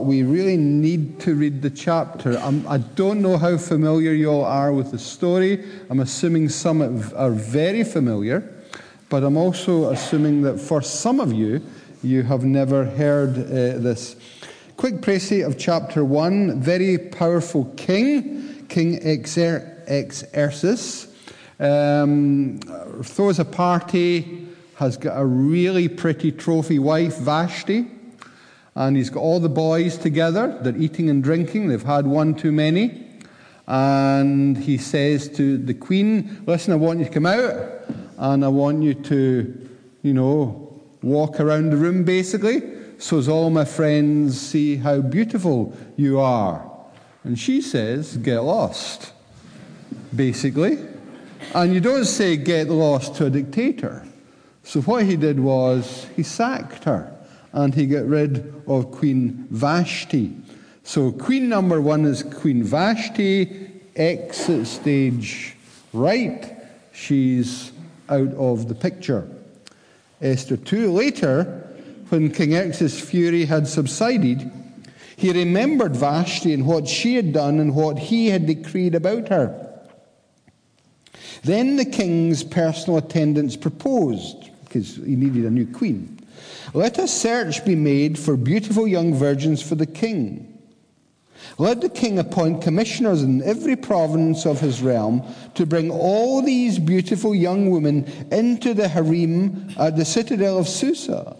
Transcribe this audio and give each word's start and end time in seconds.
We 0.00 0.22
really 0.22 0.56
need 0.56 1.20
to 1.20 1.34
read 1.34 1.62
the 1.62 1.70
chapter. 1.70 2.38
I'm, 2.38 2.66
I 2.68 2.78
do 2.78 3.08
not 3.08 3.16
know 3.16 3.36
how 3.36 3.56
familiar 3.56 4.12
you 4.12 4.30
all 4.30 4.44
are 4.44 4.72
with 4.72 4.90
the 4.90 4.98
story. 4.98 5.64
I'm 5.90 6.00
assuming 6.00 6.48
some 6.48 6.82
are 7.16 7.30
very 7.30 7.84
familiar, 7.84 8.42
but 9.08 9.24
I'm 9.24 9.36
also 9.36 9.90
assuming 9.90 10.42
that 10.42 10.58
for 10.58 10.82
some 10.82 11.20
of 11.20 11.32
you, 11.32 11.62
you 12.02 12.22
have 12.22 12.44
never 12.44 12.84
heard 12.84 13.30
uh, 13.30 13.78
this. 13.78 14.16
Quick 14.76 14.96
précis 14.96 15.46
of 15.46 15.58
chapter 15.58 16.04
1 16.04 16.60
very 16.60 16.98
powerful 16.98 17.64
king, 17.76 18.66
King 18.68 19.00
Xerxes, 19.24 21.08
um, 21.60 22.58
throws 23.02 23.38
a 23.38 23.44
party, 23.44 24.48
has 24.76 24.96
got 24.96 25.20
a 25.20 25.24
really 25.24 25.88
pretty 25.88 26.32
trophy 26.32 26.78
wife, 26.78 27.18
Vashti 27.18 27.86
and 28.74 28.96
he's 28.96 29.10
got 29.10 29.20
all 29.20 29.40
the 29.40 29.48
boys 29.48 29.98
together. 29.98 30.58
They're 30.62 30.76
eating 30.76 31.10
and 31.10 31.22
drinking. 31.22 31.68
They've 31.68 31.82
had 31.82 32.06
one 32.06 32.34
too 32.34 32.52
many. 32.52 33.06
And 33.66 34.56
he 34.56 34.78
says 34.78 35.28
to 35.36 35.58
the 35.58 35.74
queen, 35.74 36.42
Listen, 36.46 36.72
I 36.72 36.76
want 36.76 36.98
you 36.98 37.04
to 37.04 37.10
come 37.10 37.26
out 37.26 37.84
and 38.18 38.44
I 38.44 38.48
want 38.48 38.82
you 38.82 38.94
to, 38.94 39.68
you 40.02 40.14
know, 40.14 40.80
walk 41.02 41.40
around 41.40 41.70
the 41.70 41.76
room 41.76 42.04
basically, 42.04 42.62
so 42.98 43.18
as 43.18 43.28
all 43.28 43.50
my 43.50 43.64
friends 43.64 44.40
see 44.40 44.76
how 44.76 45.00
beautiful 45.00 45.76
you 45.96 46.20
are. 46.20 46.68
And 47.24 47.38
she 47.38 47.60
says, 47.60 48.16
Get 48.16 48.40
lost, 48.40 49.12
basically. 50.14 50.78
And 51.54 51.74
you 51.74 51.80
don't 51.80 52.06
say 52.06 52.36
get 52.36 52.68
lost 52.68 53.16
to 53.16 53.26
a 53.26 53.30
dictator. 53.30 54.06
So 54.62 54.80
what 54.82 55.04
he 55.04 55.16
did 55.16 55.38
was 55.38 56.06
he 56.16 56.22
sacked 56.22 56.84
her 56.84 57.11
and 57.52 57.74
he 57.74 57.86
got 57.86 58.06
rid 58.06 58.62
of 58.66 58.90
Queen 58.90 59.46
Vashti. 59.50 60.36
So, 60.84 61.12
queen 61.12 61.48
number 61.48 61.80
one 61.80 62.04
is 62.04 62.22
Queen 62.22 62.64
Vashti, 62.64 63.70
exit 63.94 64.66
stage 64.66 65.56
right. 65.92 66.56
She's 66.92 67.72
out 68.08 68.34
of 68.34 68.68
the 68.68 68.74
picture. 68.74 69.28
Esther 70.20 70.56
2 70.56 70.92
later, 70.92 71.68
when 72.08 72.30
King 72.30 72.54
X's 72.54 73.00
fury 73.00 73.44
had 73.44 73.66
subsided, 73.66 74.50
he 75.16 75.32
remembered 75.32 75.94
Vashti 75.94 76.52
and 76.52 76.66
what 76.66 76.88
she 76.88 77.14
had 77.14 77.32
done 77.32 77.60
and 77.60 77.74
what 77.74 77.98
he 77.98 78.28
had 78.28 78.46
decreed 78.46 78.94
about 78.94 79.28
her. 79.28 79.68
Then 81.44 81.76
the 81.76 81.84
king's 81.84 82.44
personal 82.44 82.98
attendants 82.98 83.56
proposed, 83.56 84.50
because 84.64 84.96
he 84.96 85.16
needed 85.16 85.44
a 85.44 85.50
new 85.50 85.66
queen. 85.66 86.18
Let 86.74 86.98
a 86.98 87.08
search 87.08 87.64
be 87.64 87.74
made 87.74 88.18
for 88.18 88.36
beautiful 88.36 88.86
young 88.86 89.14
virgins 89.14 89.62
for 89.62 89.74
the 89.74 89.86
king. 89.86 90.48
Let 91.58 91.80
the 91.80 91.88
king 91.88 92.18
appoint 92.18 92.62
commissioners 92.62 93.22
in 93.22 93.42
every 93.42 93.76
province 93.76 94.46
of 94.46 94.60
his 94.60 94.80
realm 94.80 95.22
to 95.54 95.66
bring 95.66 95.90
all 95.90 96.40
these 96.40 96.78
beautiful 96.78 97.34
young 97.34 97.70
women 97.70 98.04
into 98.30 98.74
the 98.74 98.88
harem 98.88 99.68
at 99.78 99.96
the 99.96 100.04
citadel 100.04 100.58
of 100.58 100.68
Susa. 100.68 101.36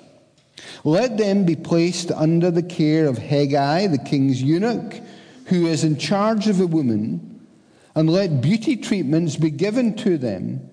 Let 0.85 1.17
them 1.17 1.45
be 1.45 1.57
placed 1.57 2.11
under 2.11 2.51
the 2.51 2.63
care 2.63 3.07
of 3.07 3.17
Hegai, 3.17 3.91
the 3.91 3.99
king's 3.99 4.43
eunuch, 4.43 5.01
who 5.47 5.67
is 5.67 5.85
in 5.85 5.97
charge 5.97 6.49
of 6.49 6.59
the 6.59 6.67
women, 6.67 7.47
and 7.95 8.11
let 8.11 8.41
beauty 8.41 8.77
treatments 8.77 9.37
be 9.37 9.51
given 9.51 9.95
to 9.97 10.19
them. 10.19 10.69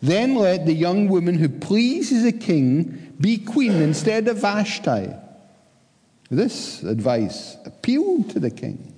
Then 0.00 0.36
let 0.36 0.66
the 0.66 0.74
young 0.74 1.08
woman 1.08 1.36
who 1.36 1.48
pleases 1.48 2.22
the 2.22 2.32
king 2.32 3.07
be 3.20 3.38
queen 3.38 3.74
instead 3.74 4.28
of 4.28 4.38
Vashti. 4.38 5.08
This 6.30 6.82
advice 6.82 7.56
appealed 7.64 8.30
to 8.30 8.40
the 8.40 8.50
king, 8.50 8.94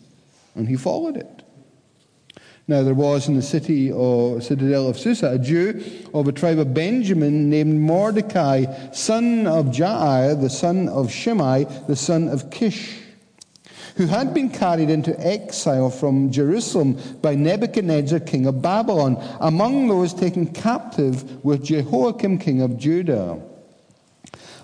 and 0.54 0.68
he 0.68 0.76
followed 0.76 1.16
it. 1.16 1.42
Now, 2.70 2.84
there 2.84 2.94
was 2.94 3.26
in 3.26 3.34
the 3.34 3.42
city 3.42 3.90
or 3.90 4.40
citadel 4.40 4.88
of 4.88 4.96
Susa 4.96 5.32
a 5.32 5.38
Jew 5.38 5.82
of 6.14 6.28
a 6.28 6.32
tribe 6.32 6.60
of 6.60 6.72
Benjamin 6.72 7.50
named 7.50 7.80
Mordecai, 7.80 8.66
son 8.92 9.48
of 9.48 9.66
Jair, 9.66 10.40
the 10.40 10.50
son 10.50 10.88
of 10.88 11.10
Shimei, 11.10 11.66
the 11.88 11.96
son 11.96 12.28
of 12.28 12.50
Kish, 12.52 12.96
who 13.96 14.06
had 14.06 14.32
been 14.32 14.50
carried 14.50 14.88
into 14.88 15.18
exile 15.18 15.90
from 15.90 16.30
Jerusalem 16.30 16.96
by 17.20 17.34
Nebuchadnezzar, 17.34 18.20
king 18.20 18.46
of 18.46 18.62
Babylon, 18.62 19.16
among 19.40 19.88
those 19.88 20.14
taken 20.14 20.46
captive 20.46 21.44
with 21.44 21.64
Jehoiakim, 21.64 22.38
king 22.38 22.62
of 22.62 22.78
Judah. 22.78 23.42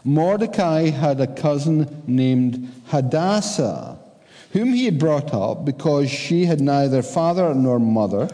Mordecai 0.06 0.90
had 0.90 1.20
a 1.20 1.26
cousin 1.26 2.04
named 2.06 2.72
Hadassah, 2.86 3.98
whom 4.52 4.72
he 4.72 4.84
had 4.84 5.00
brought 5.00 5.34
up 5.34 5.64
because 5.64 6.08
she 6.08 6.46
had 6.46 6.60
neither 6.60 7.02
father 7.02 7.52
nor 7.52 7.80
mother. 7.80 8.28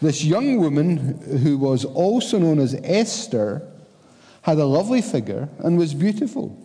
This 0.00 0.24
young 0.24 0.58
woman, 0.58 1.20
who 1.42 1.58
was 1.58 1.84
also 1.84 2.38
known 2.38 2.58
as 2.58 2.74
Esther, 2.82 3.62
had 4.42 4.56
a 4.56 4.64
lovely 4.64 5.02
figure 5.02 5.50
and 5.58 5.76
was 5.76 5.92
beautiful. 5.92 6.58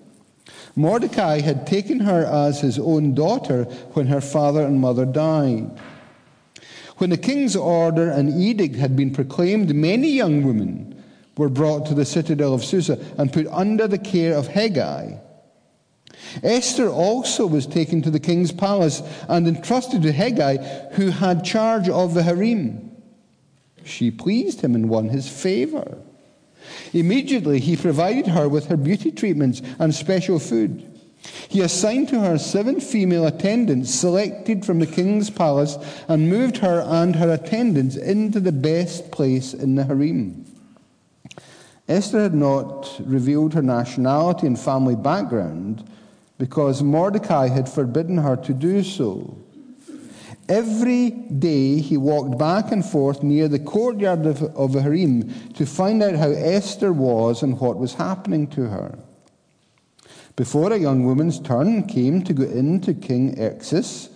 Mordecai 0.74 1.42
had 1.42 1.68
taken 1.68 2.00
her 2.00 2.26
as 2.26 2.62
his 2.62 2.80
own 2.80 3.14
daughter 3.14 3.66
when 3.94 4.08
her 4.08 4.22
father 4.22 4.64
and 4.64 4.80
mother 4.80 5.06
died. 5.06 5.70
When 6.98 7.10
the 7.10 7.18
king's 7.18 7.58
order 7.58 8.10
and 8.10 8.42
edict 8.42 8.78
had 8.78 8.96
been 8.96 9.12
proclaimed, 9.12 9.76
many 9.76 10.12
young 10.12 10.44
women 10.44 10.99
were 11.40 11.50
brought 11.50 11.86
to 11.86 11.96
the 11.96 12.04
citadel 12.04 12.54
of 12.54 12.66
Susa 12.66 13.00
and 13.18 13.32
put 13.32 13.48
under 13.48 13.88
the 13.88 13.98
care 13.98 14.36
of 14.36 14.50
Hegai. 14.50 15.22
Esther 16.44 16.90
also 16.90 17.48
was 17.48 17.66
taken 17.66 18.02
to 18.02 18.12
the 18.12 18.20
king's 18.20 18.52
palace 18.52 19.02
and 19.30 19.48
entrusted 19.48 20.02
to 20.02 20.12
Hegai, 20.12 20.94
who 20.96 21.12
had 21.12 21.46
charge 21.46 21.88
of 21.88 22.14
the 22.14 22.24
harem. 22.24 22.92
She 23.86 24.12
pleased 24.12 24.60
him 24.60 24.76
and 24.76 24.90
won 24.90 25.08
his 25.08 25.30
favor. 25.30 25.98
Immediately, 26.92 27.62
he 27.62 27.78
provided 27.78 28.28
her 28.28 28.50
with 28.50 28.66
her 28.68 28.78
beauty 28.78 29.10
treatments 29.10 29.62
and 29.80 29.96
special 29.96 30.40
food. 30.40 30.86
He 31.48 31.62
assigned 31.62 32.10
to 32.10 32.20
her 32.20 32.38
seven 32.38 32.82
female 32.82 33.26
attendants 33.26 33.96
selected 33.96 34.66
from 34.66 34.80
the 34.80 34.86
king's 34.86 35.30
palace 35.30 35.78
and 36.10 36.30
moved 36.30 36.58
her 36.58 36.82
and 36.82 37.16
her 37.16 37.32
attendants 37.32 37.96
into 37.96 38.42
the 38.42 38.52
best 38.52 39.10
place 39.12 39.54
in 39.54 39.76
the 39.76 39.86
harem. 39.86 40.49
Esther 41.90 42.22
had 42.22 42.36
not 42.36 43.02
revealed 43.04 43.56
her 43.56 43.64
nationality 43.64 44.46
and 44.46 44.60
family 44.60 44.96
background 44.96 45.84
because 46.38 46.84
Mordecai 46.84 47.48
had 47.48 47.68
forbidden 47.68 48.20
her 48.20 48.36
to 48.38 48.54
do 48.54 48.84
so. 48.84 49.36
Every 50.48 51.10
day 51.10 51.80
he 51.80 51.98
walked 51.98 52.38
back 52.38 52.72
and 52.72 52.86
forth 52.86 53.24
near 53.24 53.48
the 53.48 53.60
courtyard 53.60 54.26
of, 54.28 54.44
of 54.56 54.74
the 54.74 54.82
harem 54.84 55.34
to 55.54 55.66
find 55.66 56.02
out 56.02 56.16
how 56.16 56.30
Esther 56.30 56.94
was 56.94 57.42
and 57.42 57.60
what 57.60 57.78
was 57.78 57.96
happening 57.96 58.48
to 58.48 58.68
her. 58.68 58.98
Before 60.36 60.72
a 60.72 60.78
young 60.78 61.06
woman's 61.06 61.40
turn 61.40 61.84
came 61.88 62.24
to 62.24 62.34
go 62.34 62.44
in 62.44 62.82
to 62.82 62.94
King 62.94 63.36
Xerxes, 63.36 64.10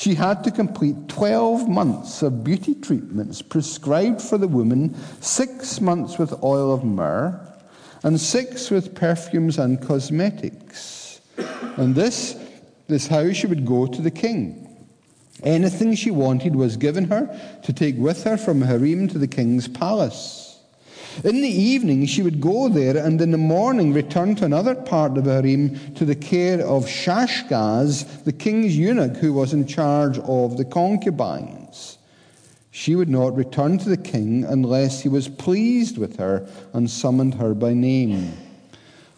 she 0.00 0.14
had 0.14 0.42
to 0.42 0.50
complete 0.50 1.08
12 1.08 1.68
months 1.68 2.22
of 2.22 2.42
beauty 2.42 2.74
treatments 2.74 3.42
prescribed 3.42 4.22
for 4.22 4.38
the 4.38 4.48
woman, 4.48 4.94
six 5.20 5.78
months 5.78 6.16
with 6.16 6.42
oil 6.42 6.72
of 6.72 6.82
myrrh, 6.82 7.38
and 8.02 8.18
six 8.18 8.70
with 8.70 8.94
perfumes 8.94 9.58
and 9.58 9.82
cosmetics. 9.82 11.20
And 11.76 11.94
this 11.94 12.34
is 12.88 13.08
how 13.08 13.30
she 13.34 13.46
would 13.46 13.66
go 13.66 13.86
to 13.86 14.00
the 14.00 14.10
king. 14.10 14.66
Anything 15.42 15.94
she 15.94 16.10
wanted 16.10 16.56
was 16.56 16.78
given 16.78 17.04
her 17.04 17.60
to 17.62 17.72
take 17.74 17.98
with 17.98 18.24
her 18.24 18.38
from 18.38 18.62
harem 18.62 19.06
to 19.08 19.18
the 19.18 19.28
king's 19.28 19.68
palace. 19.68 20.49
In 21.24 21.42
the 21.42 21.48
evening, 21.48 22.06
she 22.06 22.22
would 22.22 22.40
go 22.40 22.68
there, 22.68 22.96
and 22.96 23.20
in 23.20 23.30
the 23.30 23.38
morning 23.38 23.92
return 23.92 24.34
to 24.36 24.44
another 24.44 24.74
part 24.74 25.18
of 25.18 25.24
the 25.24 25.32
harem 25.32 25.94
to 25.94 26.04
the 26.04 26.14
care 26.14 26.60
of 26.60 26.86
Shashgaz, 26.86 28.24
the 28.24 28.32
king's 28.32 28.76
eunuch 28.76 29.16
who 29.16 29.32
was 29.32 29.52
in 29.52 29.66
charge 29.66 30.18
of 30.20 30.56
the 30.56 30.64
concubines. 30.64 31.98
She 32.70 32.94
would 32.94 33.08
not 33.08 33.36
return 33.36 33.78
to 33.78 33.88
the 33.88 33.96
king 33.96 34.44
unless 34.44 35.00
he 35.00 35.08
was 35.08 35.28
pleased 35.28 35.98
with 35.98 36.16
her 36.18 36.48
and 36.72 36.88
summoned 36.88 37.34
her 37.34 37.54
by 37.54 37.74
name. 37.74 38.32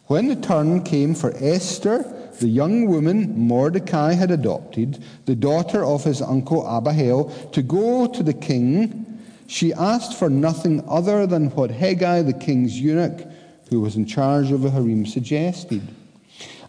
When 0.06 0.28
the 0.28 0.36
turn 0.36 0.82
came 0.82 1.14
for 1.14 1.32
Esther, 1.36 2.04
the 2.40 2.48
young 2.48 2.86
woman 2.86 3.38
Mordecai 3.38 4.14
had 4.14 4.30
adopted, 4.30 5.02
the 5.26 5.36
daughter 5.36 5.84
of 5.84 6.04
his 6.04 6.22
uncle 6.22 6.66
Abihail, 6.66 7.24
to 7.52 7.62
go 7.62 8.06
to 8.06 8.22
the 8.22 8.32
king, 8.32 9.11
she 9.52 9.74
asked 9.74 10.14
for 10.14 10.30
nothing 10.30 10.82
other 10.88 11.26
than 11.26 11.50
what 11.50 11.70
Hegai, 11.70 12.24
the 12.24 12.32
king's 12.32 12.80
eunuch, 12.80 13.26
who 13.68 13.82
was 13.82 13.96
in 13.96 14.06
charge 14.06 14.50
of 14.50 14.62
the 14.62 14.70
harem, 14.70 15.04
suggested. 15.04 15.82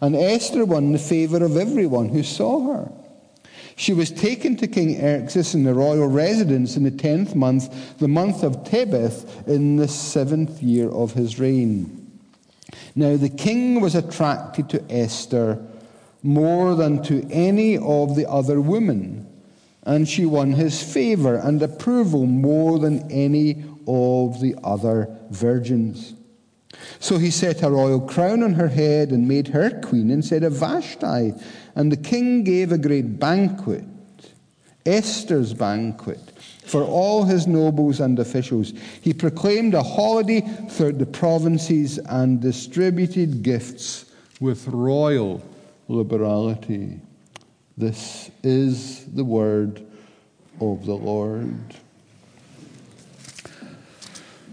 And 0.01 0.17
Esther 0.17 0.65
won 0.65 0.91
the 0.91 0.99
favor 0.99 1.43
of 1.45 1.55
everyone 1.55 2.09
who 2.09 2.23
saw 2.23 2.73
her. 2.73 2.91
She 3.77 3.93
was 3.93 4.11
taken 4.11 4.57
to 4.57 4.67
King 4.67 4.97
Xerxes 4.97 5.55
in 5.55 5.63
the 5.63 5.73
royal 5.73 6.07
residence 6.07 6.75
in 6.75 6.83
the 6.83 6.91
tenth 6.91 7.35
month, 7.35 7.97
the 7.99 8.09
month 8.09 8.43
of 8.43 8.65
Tebeth, 8.65 9.47
in 9.47 9.77
the 9.77 9.87
seventh 9.87 10.61
year 10.61 10.89
of 10.89 11.13
his 11.13 11.39
reign. 11.39 12.11
Now 12.95 13.15
the 13.15 13.29
king 13.29 13.79
was 13.79 13.95
attracted 13.95 14.69
to 14.69 14.83
Esther 14.91 15.65
more 16.21 16.75
than 16.75 17.01
to 17.03 17.25
any 17.31 17.77
of 17.77 18.17
the 18.17 18.29
other 18.29 18.59
women, 18.59 19.25
and 19.85 20.07
she 20.07 20.25
won 20.25 20.53
his 20.53 20.81
favor 20.81 21.35
and 21.35 21.61
approval 21.61 22.25
more 22.25 22.79
than 22.79 23.11
any 23.11 23.63
of 23.87 24.39
the 24.39 24.55
other 24.63 25.09
virgins. 25.29 26.13
So 26.99 27.17
he 27.17 27.31
set 27.31 27.63
a 27.63 27.69
royal 27.69 28.01
crown 28.01 28.43
on 28.43 28.53
her 28.53 28.69
head 28.69 29.11
and 29.11 29.27
made 29.27 29.49
her 29.49 29.81
queen 29.81 30.09
instead 30.09 30.43
of 30.43 30.53
Vashti. 30.53 31.33
And 31.75 31.91
the 31.91 31.97
king 31.97 32.43
gave 32.43 32.71
a 32.71 32.77
great 32.77 33.19
banquet, 33.19 33.83
Esther's 34.85 35.53
banquet, 35.53 36.19
for 36.65 36.83
all 36.83 37.25
his 37.25 37.45
nobles 37.45 37.99
and 37.99 38.17
officials. 38.19 38.73
He 39.01 39.13
proclaimed 39.13 39.73
a 39.73 39.83
holiday 39.83 40.41
throughout 40.69 40.97
the 40.97 41.05
provinces 41.05 41.97
and 41.97 42.41
distributed 42.41 43.43
gifts 43.43 44.05
with 44.39 44.67
royal 44.67 45.43
liberality. 45.87 46.99
This 47.75 48.29
is 48.43 49.05
the 49.05 49.23
word 49.23 49.83
of 50.61 50.85
the 50.85 50.93
Lord. 50.93 51.55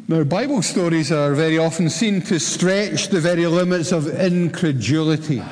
Now, 0.09 0.25
Bible 0.25 0.63
stories 0.63 1.13
are 1.13 1.35
very 1.35 1.59
often 1.59 1.91
seen 1.91 2.23
to 2.23 2.41
stretch 2.41 3.09
the 3.09 3.21
very 3.21 3.47
limits 3.47 3.93
of 3.93 4.09
incredulity. 4.09 5.43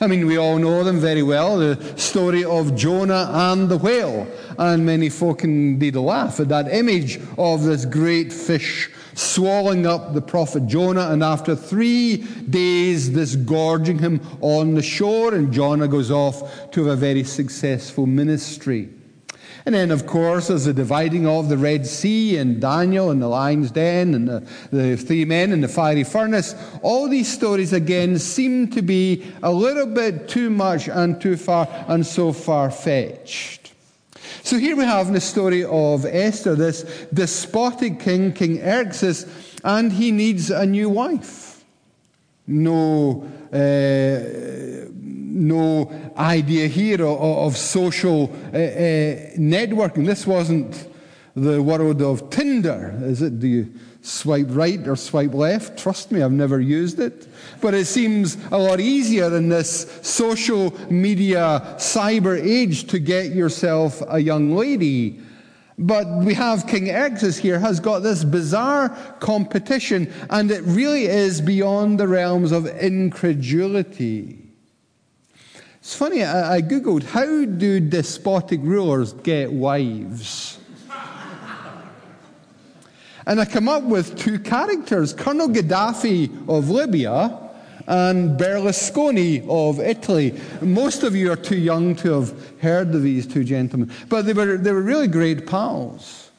I 0.00 0.08
mean, 0.08 0.26
we 0.26 0.38
all 0.38 0.58
know 0.58 0.82
them 0.82 0.98
very 0.98 1.22
well 1.22 1.58
the 1.58 1.96
story 1.96 2.44
of 2.44 2.74
Jonah 2.76 3.30
and 3.32 3.68
the 3.68 3.78
whale. 3.78 4.26
And 4.58 4.84
many 4.84 5.08
folk 5.08 5.44
indeed 5.44 5.94
laugh 5.94 6.40
at 6.40 6.48
that 6.48 6.72
image 6.72 7.20
of 7.38 7.62
this 7.62 7.84
great 7.84 8.32
fish 8.32 8.90
swallowing 9.14 9.86
up 9.86 10.14
the 10.14 10.20
prophet 10.20 10.66
Jonah, 10.66 11.10
and 11.10 11.24
after 11.24 11.56
three 11.56 12.18
days, 12.18 13.12
this 13.12 13.34
gorging 13.34 13.98
him 13.98 14.20
on 14.40 14.74
the 14.74 14.82
shore, 14.82 15.34
and 15.34 15.52
Jonah 15.52 15.88
goes 15.88 16.10
off 16.10 16.70
to 16.70 16.84
have 16.84 16.92
a 16.92 16.96
very 16.96 17.24
successful 17.24 18.06
ministry. 18.06 18.90
And 19.66 19.74
then, 19.74 19.90
of 19.90 20.06
course, 20.06 20.48
there's 20.48 20.64
the 20.64 20.72
dividing 20.72 21.26
of 21.26 21.48
the 21.48 21.58
Red 21.58 21.86
Sea 21.86 22.38
and 22.38 22.60
Daniel 22.60 23.10
and 23.10 23.20
the 23.20 23.28
lion's 23.28 23.70
den 23.70 24.14
and 24.14 24.26
the, 24.26 24.48
the 24.70 24.96
three 24.96 25.24
men 25.24 25.52
in 25.52 25.60
the 25.60 25.68
fiery 25.68 26.04
furnace. 26.04 26.54
All 26.80 27.08
these 27.08 27.30
stories, 27.30 27.72
again, 27.72 28.18
seem 28.18 28.68
to 28.70 28.82
be 28.82 29.30
a 29.42 29.52
little 29.52 29.86
bit 29.86 30.28
too 30.28 30.48
much 30.48 30.88
and 30.88 31.20
too 31.20 31.36
far 31.36 31.68
and 31.88 32.06
so 32.06 32.32
far 32.32 32.70
fetched. 32.70 33.67
So 34.42 34.58
here 34.58 34.76
we 34.76 34.84
have 34.84 35.08
in 35.08 35.14
the 35.14 35.20
story 35.20 35.64
of 35.64 36.04
Esther, 36.04 36.54
this 36.54 37.06
despotic 37.12 38.00
king, 38.00 38.32
King 38.32 38.56
Xerxes, 38.56 39.26
and 39.64 39.92
he 39.92 40.10
needs 40.12 40.50
a 40.50 40.66
new 40.66 40.88
wife. 40.88 41.64
No. 42.46 43.28
Uh, 43.52 44.88
no 45.38 45.90
idea 46.16 46.66
here 46.66 47.04
of, 47.04 47.56
social 47.56 48.24
uh, 48.52 48.56
uh, 48.56 48.60
networking. 49.36 50.04
This 50.04 50.26
wasn't 50.26 50.88
the 51.34 51.62
world 51.62 52.02
of 52.02 52.30
Tinder, 52.30 52.98
is 53.02 53.22
it? 53.22 53.38
Do 53.38 53.46
you 53.46 53.72
swipe 54.02 54.46
right 54.50 54.86
or 54.86 54.96
swipe 54.96 55.34
left? 55.34 55.78
Trust 55.78 56.12
me, 56.12 56.22
I've 56.22 56.32
never 56.32 56.60
used 56.60 57.00
it. 57.00 57.28
But 57.60 57.74
it 57.74 57.86
seems 57.86 58.36
a 58.50 58.58
lot 58.58 58.80
easier 58.80 59.34
in 59.36 59.48
this 59.48 59.98
social 60.02 60.74
media 60.90 61.76
cyber 61.76 62.40
age 62.40 62.86
to 62.88 62.98
get 62.98 63.32
yourself 63.32 64.02
a 64.08 64.18
young 64.18 64.54
lady. 64.54 65.20
But 65.78 66.08
we 66.24 66.34
have 66.34 66.66
King 66.66 66.86
Xerxes 66.86 67.38
here 67.38 67.60
has 67.60 67.78
got 67.78 68.00
this 68.00 68.24
bizarre 68.24 68.88
competition, 69.20 70.12
and 70.28 70.50
it 70.50 70.62
really 70.64 71.04
is 71.04 71.40
beyond 71.40 72.00
the 72.00 72.08
realms 72.08 72.50
of 72.50 72.66
incredulity. 72.66 74.48
It's 75.76 75.94
funny, 75.94 76.24
I, 76.24 76.56
I 76.56 76.62
Googled 76.62 77.04
how 77.04 77.44
do 77.44 77.78
despotic 77.78 78.60
rulers 78.62 79.12
get 79.12 79.52
wives? 79.52 80.57
And 83.28 83.38
I 83.38 83.44
come 83.44 83.68
up 83.68 83.82
with 83.82 84.18
two 84.18 84.38
characters 84.38 85.12
Colonel 85.12 85.48
Gaddafi 85.48 86.48
of 86.48 86.70
Libya 86.70 87.38
and 87.86 88.40
Berlusconi 88.40 89.46
of 89.48 89.80
Italy. 89.80 90.34
Most 90.62 91.02
of 91.02 91.14
you 91.14 91.30
are 91.30 91.36
too 91.36 91.58
young 91.58 91.94
to 91.96 92.12
have 92.12 92.58
heard 92.60 92.94
of 92.94 93.02
these 93.02 93.26
two 93.26 93.44
gentlemen, 93.44 93.92
but 94.08 94.24
they 94.24 94.32
were, 94.32 94.56
they 94.56 94.72
were 94.72 94.82
really 94.82 95.08
great 95.08 95.46
pals. 95.46 96.30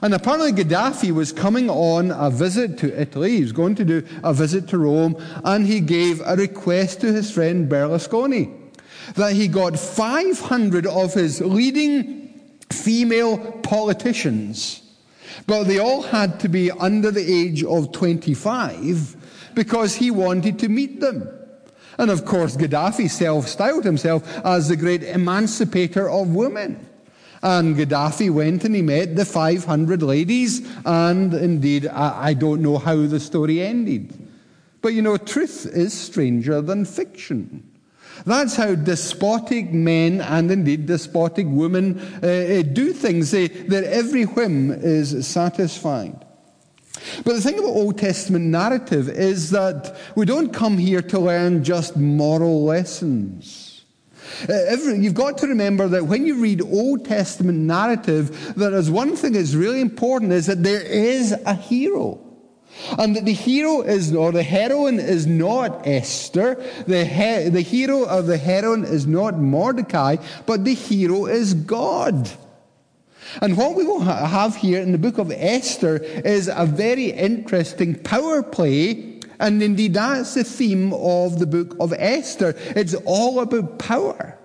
And 0.00 0.14
apparently, 0.14 0.52
Gaddafi 0.52 1.12
was 1.12 1.32
coming 1.32 1.68
on 1.68 2.12
a 2.12 2.30
visit 2.30 2.78
to 2.78 3.00
Italy. 3.00 3.36
He 3.36 3.42
was 3.42 3.52
going 3.52 3.74
to 3.74 3.84
do 3.84 4.06
a 4.22 4.32
visit 4.32 4.68
to 4.68 4.78
Rome, 4.78 5.16
and 5.44 5.66
he 5.66 5.80
gave 5.80 6.22
a 6.24 6.36
request 6.36 7.02
to 7.02 7.12
his 7.12 7.30
friend 7.30 7.70
Berlusconi 7.70 8.54
that 9.14 9.34
he 9.34 9.48
got 9.48 9.78
500 9.78 10.86
of 10.86 11.12
his 11.14 11.40
leading 11.40 12.40
female 12.70 13.38
politicians, 13.62 14.87
but 15.46 15.64
they 15.64 15.78
all 15.78 16.02
had 16.02 16.40
to 16.40 16.48
be 16.48 16.70
under 16.70 17.10
the 17.10 17.32
age 17.32 17.64
of 17.64 17.92
25 17.92 19.16
because 19.54 19.96
he 19.96 20.10
wanted 20.10 20.58
to 20.58 20.68
meet 20.68 21.00
them. 21.00 21.28
And 21.98 22.10
of 22.10 22.24
course, 22.24 22.56
Gaddafi 22.56 23.10
self 23.10 23.48
styled 23.48 23.84
himself 23.84 24.22
as 24.44 24.68
the 24.68 24.76
great 24.76 25.02
emancipator 25.02 26.08
of 26.08 26.28
women. 26.28 26.86
And 27.42 27.76
Gaddafi 27.76 28.30
went 28.30 28.64
and 28.64 28.74
he 28.74 28.82
met 28.82 29.16
the 29.16 29.24
500 29.24 30.02
ladies, 30.02 30.68
and 30.84 31.32
indeed, 31.34 31.86
I, 31.86 32.28
I 32.28 32.34
don't 32.34 32.62
know 32.62 32.78
how 32.78 32.96
the 33.06 33.20
story 33.20 33.62
ended. 33.62 34.12
But 34.80 34.94
you 34.94 35.02
know, 35.02 35.16
truth 35.16 35.66
is 35.66 35.92
stranger 35.92 36.60
than 36.60 36.84
fiction. 36.84 37.67
That's 38.26 38.56
how 38.56 38.74
despotic 38.74 39.72
men 39.72 40.20
and 40.20 40.50
indeed 40.50 40.86
despotic 40.86 41.46
women 41.48 42.00
uh, 42.22 42.26
uh, 42.26 42.62
do 42.62 42.92
things. 42.92 43.30
They, 43.30 43.48
their 43.48 43.84
every 43.84 44.24
whim 44.24 44.70
is 44.70 45.26
satisfied. 45.26 46.24
But 47.24 47.34
the 47.34 47.40
thing 47.40 47.58
about 47.58 47.68
Old 47.68 47.98
Testament 47.98 48.46
narrative 48.46 49.08
is 49.08 49.50
that 49.50 49.96
we 50.16 50.26
don't 50.26 50.52
come 50.52 50.78
here 50.78 51.02
to 51.02 51.18
learn 51.18 51.64
just 51.64 51.96
moral 51.96 52.64
lessons. 52.64 53.84
Uh, 54.48 54.52
every, 54.52 54.98
you've 54.98 55.14
got 55.14 55.38
to 55.38 55.46
remember 55.46 55.88
that 55.88 56.04
when 56.04 56.26
you 56.26 56.40
read 56.40 56.60
Old 56.60 57.04
Testament 57.04 57.58
narrative, 57.58 58.54
there 58.56 58.74
is 58.74 58.90
one 58.90 59.16
thing 59.16 59.32
that's 59.32 59.54
really 59.54 59.80
important 59.80 60.32
is 60.32 60.46
that 60.46 60.62
there 60.62 60.82
is 60.82 61.32
a 61.46 61.54
hero. 61.54 62.20
And 62.98 63.16
that 63.16 63.24
the 63.24 63.32
hero 63.32 63.82
is, 63.82 64.14
or 64.14 64.32
the 64.32 64.42
heroine 64.42 65.00
is 65.00 65.26
not 65.26 65.86
Esther. 65.86 66.54
The, 66.86 67.04
he, 67.04 67.48
the 67.48 67.60
hero 67.60 68.08
or 68.08 68.22
the 68.22 68.38
heroine 68.38 68.84
is 68.84 69.06
not 69.06 69.38
Mordecai, 69.38 70.16
but 70.46 70.64
the 70.64 70.74
hero 70.74 71.26
is 71.26 71.54
God. 71.54 72.30
And 73.42 73.56
what 73.56 73.74
we 73.74 73.84
will 73.84 74.00
have 74.00 74.56
here 74.56 74.80
in 74.80 74.92
the 74.92 74.98
book 74.98 75.18
of 75.18 75.30
Esther 75.30 75.96
is 75.96 76.50
a 76.52 76.64
very 76.64 77.10
interesting 77.10 77.94
power 77.94 78.42
play. 78.42 79.20
And 79.40 79.62
indeed, 79.62 79.94
that's 79.94 80.34
the 80.34 80.44
theme 80.44 80.92
of 80.92 81.38
the 81.38 81.46
book 81.46 81.76
of 81.78 81.92
Esther. 81.92 82.54
It's 82.74 82.94
all 83.04 83.40
about 83.40 83.78
power. 83.78 84.37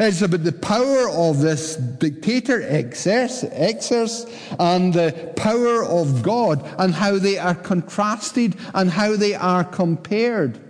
It's 0.00 0.22
about 0.22 0.44
the 0.44 0.52
power 0.52 1.08
of 1.08 1.40
this 1.40 1.76
dictator 1.76 2.60
Xerxes 2.92 4.26
and 4.58 4.92
the 4.92 5.32
power 5.36 5.84
of 5.84 6.22
God 6.22 6.64
and 6.78 6.94
how 6.94 7.18
they 7.18 7.38
are 7.38 7.54
contrasted 7.54 8.56
and 8.74 8.90
how 8.90 9.16
they 9.16 9.34
are 9.34 9.64
compared. 9.64 10.60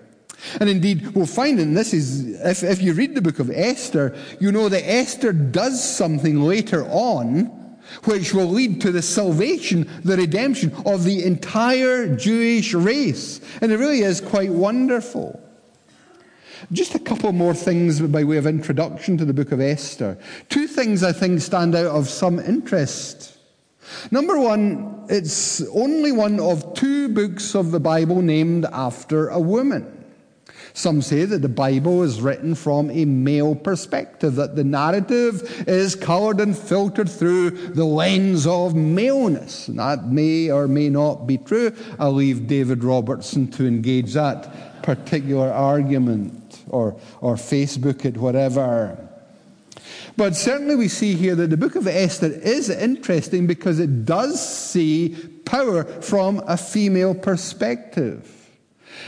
And 0.60 0.70
indeed, 0.70 1.14
we'll 1.14 1.26
find, 1.26 1.58
and 1.58 1.76
this 1.76 1.92
is, 1.92 2.40
if, 2.42 2.62
if 2.62 2.80
you 2.80 2.92
read 2.92 3.14
the 3.14 3.22
book 3.22 3.40
of 3.40 3.50
Esther, 3.50 4.16
you 4.38 4.52
know 4.52 4.68
that 4.68 4.88
Esther 4.88 5.32
does 5.32 5.82
something 5.82 6.40
later 6.42 6.84
on 6.84 7.54
which 8.04 8.34
will 8.34 8.46
lead 8.46 8.80
to 8.82 8.92
the 8.92 9.02
salvation, 9.02 9.90
the 10.04 10.16
redemption 10.16 10.72
of 10.84 11.04
the 11.04 11.24
entire 11.24 12.14
Jewish 12.14 12.74
race. 12.74 13.40
And 13.62 13.72
it 13.72 13.78
really 13.78 14.00
is 14.00 14.20
quite 14.20 14.50
wonderful. 14.50 15.40
Just 16.72 16.94
a 16.94 16.98
couple 16.98 17.32
more 17.32 17.54
things 17.54 18.00
by 18.00 18.24
way 18.24 18.36
of 18.36 18.46
introduction 18.46 19.16
to 19.18 19.24
the 19.24 19.32
book 19.32 19.52
of 19.52 19.60
Esther. 19.60 20.18
Two 20.48 20.66
things 20.66 21.02
I 21.02 21.12
think 21.12 21.40
stand 21.40 21.74
out 21.74 21.86
of 21.86 22.08
some 22.08 22.38
interest. 22.38 23.38
Number 24.10 24.38
one, 24.38 25.06
it's 25.08 25.62
only 25.68 26.12
one 26.12 26.40
of 26.40 26.74
two 26.74 27.08
books 27.08 27.54
of 27.54 27.70
the 27.70 27.80
Bible 27.80 28.22
named 28.22 28.66
after 28.66 29.28
a 29.28 29.40
woman. 29.40 29.94
Some 30.74 31.02
say 31.02 31.24
that 31.24 31.42
the 31.42 31.48
Bible 31.48 32.02
is 32.02 32.20
written 32.20 32.54
from 32.54 32.90
a 32.90 33.04
male 33.04 33.54
perspective, 33.54 34.36
that 34.36 34.54
the 34.54 34.64
narrative 34.64 35.64
is 35.66 35.94
colored 35.94 36.40
and 36.40 36.56
filtered 36.56 37.08
through 37.08 37.50
the 37.50 37.84
lens 37.84 38.46
of 38.46 38.74
maleness. 38.74 39.66
That 39.66 40.06
may 40.06 40.50
or 40.50 40.68
may 40.68 40.88
not 40.88 41.26
be 41.26 41.38
true. 41.38 41.74
I'll 41.98 42.12
leave 42.12 42.46
David 42.46 42.84
Robertson 42.84 43.50
to 43.52 43.66
engage 43.66 44.12
that 44.12 44.82
particular 44.82 45.50
argument 45.50 46.37
or, 46.70 46.98
or 47.20 47.34
Facebook 47.34 48.04
it, 48.04 48.16
whatever. 48.16 49.08
But 50.16 50.34
certainly 50.34 50.74
we 50.74 50.88
see 50.88 51.14
here 51.14 51.34
that 51.36 51.50
the 51.50 51.56
book 51.56 51.76
of 51.76 51.86
Esther 51.86 52.26
is 52.26 52.68
interesting 52.70 53.46
because 53.46 53.78
it 53.78 54.04
does 54.04 54.40
see 54.40 55.16
power 55.44 55.84
from 55.84 56.42
a 56.46 56.56
female 56.56 57.14
perspective. 57.14 58.34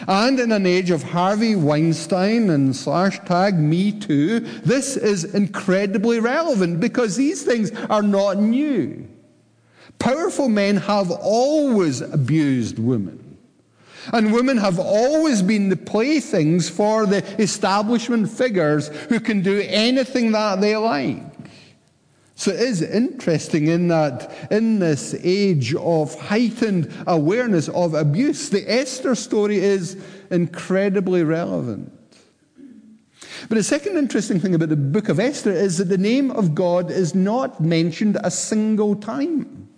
And 0.06 0.38
in 0.38 0.52
an 0.52 0.66
age 0.66 0.90
of 0.90 1.02
Harvey 1.02 1.56
Weinstein 1.56 2.48
and 2.50 2.74
slash 2.74 3.18
tag 3.24 3.58
Me 3.58 3.92
Too, 3.92 4.40
this 4.40 4.96
is 4.96 5.24
incredibly 5.34 6.20
relevant 6.20 6.80
because 6.80 7.16
these 7.16 7.42
things 7.42 7.72
are 7.90 8.02
not 8.02 8.38
new. 8.38 9.08
Powerful 9.98 10.48
men 10.48 10.76
have 10.76 11.10
always 11.10 12.00
abused 12.00 12.78
women. 12.78 13.19
And 14.12 14.32
women 14.32 14.56
have 14.56 14.78
always 14.78 15.42
been 15.42 15.68
the 15.68 15.76
playthings 15.76 16.68
for 16.68 17.06
the 17.06 17.24
establishment 17.40 18.30
figures 18.30 18.88
who 19.08 19.20
can 19.20 19.42
do 19.42 19.60
anything 19.66 20.32
that 20.32 20.60
they 20.60 20.76
like. 20.76 21.22
So 22.34 22.50
it 22.50 22.60
is 22.60 22.80
interesting 22.80 23.66
in 23.66 23.88
that 23.88 24.32
in 24.50 24.78
this 24.78 25.14
age 25.22 25.74
of 25.74 26.18
heightened 26.18 26.90
awareness 27.06 27.68
of 27.68 27.92
abuse, 27.92 28.48
the 28.48 28.64
Esther 28.66 29.14
story 29.14 29.58
is 29.58 30.02
incredibly 30.30 31.22
relevant. 31.22 31.92
But 33.48 33.56
the 33.56 33.62
second 33.62 33.98
interesting 33.98 34.40
thing 34.40 34.54
about 34.54 34.70
the 34.70 34.76
book 34.76 35.08
of 35.08 35.20
Esther 35.20 35.52
is 35.52 35.78
that 35.78 35.90
the 35.90 35.98
name 35.98 36.30
of 36.30 36.54
God 36.54 36.90
is 36.90 37.14
not 37.14 37.60
mentioned 37.60 38.18
a 38.22 38.30
single 38.30 38.96
time. 38.96 39.69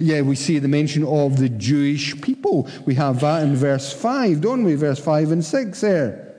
Yeah, 0.00 0.22
we 0.22 0.36
see 0.36 0.58
the 0.58 0.68
mention 0.68 1.04
of 1.04 1.38
the 1.38 1.48
Jewish 1.48 2.20
people. 2.20 2.68
We 2.84 2.94
have 2.94 3.20
that 3.20 3.42
in 3.42 3.56
verse 3.56 3.92
5, 3.92 4.40
don't 4.40 4.64
we? 4.64 4.74
Verse 4.74 4.98
5 4.98 5.32
and 5.32 5.44
6 5.44 5.80
there. 5.80 6.34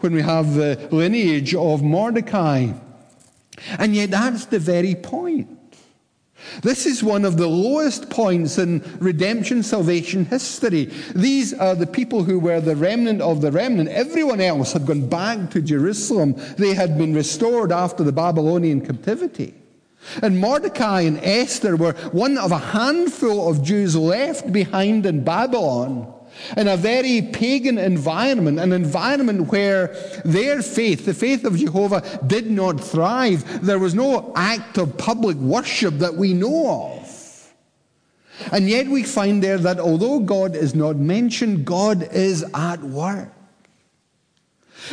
When 0.00 0.14
we 0.14 0.22
have 0.22 0.54
the 0.54 0.88
lineage 0.90 1.54
of 1.54 1.82
Mordecai. 1.82 2.72
And 3.78 3.94
yet, 3.94 4.10
that's 4.10 4.46
the 4.46 4.58
very 4.58 4.94
point. 4.94 5.48
This 6.62 6.86
is 6.86 7.02
one 7.02 7.24
of 7.24 7.36
the 7.36 7.46
lowest 7.46 8.10
points 8.10 8.58
in 8.58 8.82
redemption 8.98 9.62
salvation 9.62 10.24
history. 10.24 10.90
These 11.14 11.54
are 11.54 11.74
the 11.74 11.86
people 11.86 12.24
who 12.24 12.38
were 12.38 12.60
the 12.60 12.76
remnant 12.76 13.22
of 13.22 13.40
the 13.40 13.52
remnant. 13.52 13.88
Everyone 13.90 14.40
else 14.40 14.72
had 14.72 14.86
gone 14.86 15.08
back 15.08 15.50
to 15.50 15.62
Jerusalem. 15.62 16.34
They 16.58 16.74
had 16.74 16.98
been 16.98 17.14
restored 17.14 17.72
after 17.72 18.02
the 18.02 18.12
Babylonian 18.12 18.84
captivity. 18.84 19.54
And 20.22 20.38
Mordecai 20.38 21.02
and 21.02 21.18
Esther 21.22 21.76
were 21.76 21.92
one 22.12 22.38
of 22.38 22.52
a 22.52 22.58
handful 22.58 23.48
of 23.48 23.62
Jews 23.62 23.96
left 23.96 24.52
behind 24.52 25.06
in 25.06 25.24
Babylon 25.24 26.12
in 26.56 26.68
a 26.68 26.76
very 26.76 27.22
pagan 27.22 27.78
environment, 27.78 28.58
an 28.58 28.72
environment 28.72 29.52
where 29.52 29.88
their 30.24 30.62
faith, 30.62 31.04
the 31.04 31.14
faith 31.14 31.44
of 31.44 31.56
Jehovah, 31.56 32.02
did 32.26 32.50
not 32.50 32.80
thrive. 32.80 33.64
There 33.64 33.78
was 33.78 33.94
no 33.94 34.32
act 34.34 34.78
of 34.78 34.96
public 34.98 35.36
worship 35.36 35.98
that 35.98 36.14
we 36.14 36.32
know 36.34 36.98
of. 36.98 37.52
And 38.50 38.68
yet 38.68 38.88
we 38.88 39.02
find 39.04 39.42
there 39.42 39.58
that 39.58 39.78
although 39.78 40.20
God 40.20 40.56
is 40.56 40.74
not 40.74 40.96
mentioned, 40.96 41.64
God 41.64 42.08
is 42.12 42.44
at 42.54 42.82
work. 42.82 43.28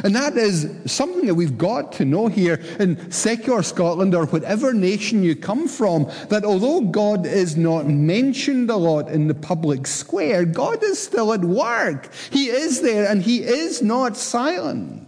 And 0.03 0.15
that 0.15 0.37
is 0.37 0.69
something 0.85 1.25
that 1.25 1.35
we've 1.35 1.57
got 1.57 1.91
to 1.93 2.05
know 2.05 2.27
here 2.27 2.61
in 2.79 3.11
secular 3.11 3.63
Scotland 3.63 4.15
or 4.15 4.25
whatever 4.25 4.73
nation 4.73 5.23
you 5.23 5.35
come 5.35 5.67
from, 5.67 6.09
that 6.29 6.45
although 6.45 6.81
God 6.81 7.25
is 7.25 7.57
not 7.57 7.87
mentioned 7.87 8.69
a 8.69 8.77
lot 8.77 9.09
in 9.09 9.27
the 9.27 9.33
public 9.33 9.87
square, 9.87 10.45
God 10.45 10.83
is 10.83 11.01
still 11.01 11.33
at 11.33 11.41
work. 11.41 12.13
He 12.31 12.47
is 12.47 12.81
there 12.81 13.09
and 13.09 13.21
He 13.21 13.43
is 13.43 13.81
not 13.81 14.15
silent. 14.15 15.07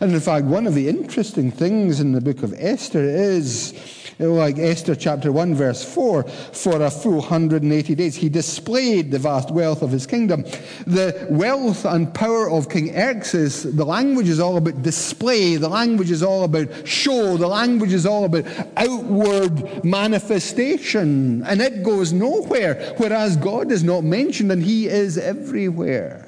And 0.00 0.12
in 0.12 0.20
fact, 0.20 0.46
one 0.46 0.66
of 0.66 0.74
the 0.74 0.88
interesting 0.88 1.50
things 1.50 1.98
in 1.98 2.12
the 2.12 2.20
book 2.20 2.42
of 2.42 2.54
Esther 2.56 3.02
is 3.02 3.72
like 4.26 4.58
Esther 4.58 4.96
chapter 4.96 5.30
1, 5.30 5.54
verse 5.54 5.84
4, 5.84 6.24
for 6.24 6.82
a 6.82 6.90
full 6.90 7.18
180 7.18 7.94
days. 7.94 8.16
He 8.16 8.28
displayed 8.28 9.10
the 9.10 9.18
vast 9.18 9.50
wealth 9.50 9.82
of 9.82 9.90
his 9.90 10.06
kingdom. 10.06 10.42
The 10.86 11.26
wealth 11.30 11.84
and 11.84 12.12
power 12.12 12.50
of 12.50 12.68
King 12.68 12.92
Xerxes, 12.92 13.62
the 13.62 13.84
language 13.84 14.28
is 14.28 14.40
all 14.40 14.56
about 14.56 14.82
display, 14.82 15.56
the 15.56 15.68
language 15.68 16.10
is 16.10 16.22
all 16.22 16.44
about 16.44 16.86
show, 16.86 17.36
the 17.36 17.46
language 17.46 17.92
is 17.92 18.06
all 18.06 18.24
about 18.24 18.44
outward 18.76 19.84
manifestation, 19.84 21.44
and 21.44 21.60
it 21.60 21.84
goes 21.84 22.12
nowhere, 22.12 22.94
whereas 22.96 23.36
God 23.36 23.70
is 23.70 23.84
not 23.84 24.02
mentioned 24.02 24.50
and 24.50 24.62
he 24.62 24.88
is 24.88 25.16
everywhere. 25.16 26.24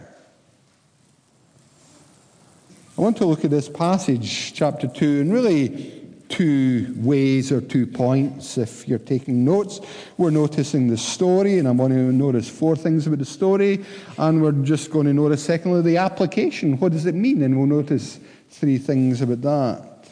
I 2.96 3.02
want 3.02 3.16
to 3.16 3.24
look 3.24 3.44
at 3.44 3.50
this 3.50 3.68
passage, 3.68 4.52
chapter 4.52 4.86
2, 4.86 5.22
and 5.22 5.32
really 5.32 5.99
two 6.30 6.94
ways 6.96 7.52
or 7.52 7.60
two 7.60 7.86
points. 7.86 8.56
If 8.56 8.88
you're 8.88 8.98
taking 8.98 9.44
notes, 9.44 9.80
we're 10.16 10.30
noticing 10.30 10.88
the 10.88 10.96
story, 10.96 11.58
and 11.58 11.68
I'm 11.68 11.76
going 11.76 11.90
to 11.90 12.12
notice 12.12 12.48
four 12.48 12.76
things 12.76 13.06
about 13.06 13.18
the 13.18 13.24
story, 13.26 13.84
and 14.16 14.40
we're 14.40 14.52
just 14.52 14.90
going 14.90 15.06
to 15.06 15.12
notice, 15.12 15.44
secondly, 15.44 15.82
the 15.82 15.98
application. 15.98 16.78
What 16.78 16.92
does 16.92 17.04
it 17.04 17.14
mean? 17.14 17.42
And 17.42 17.58
we'll 17.58 17.66
notice 17.66 18.18
three 18.48 18.78
things 18.78 19.20
about 19.20 19.42
that. 19.42 20.08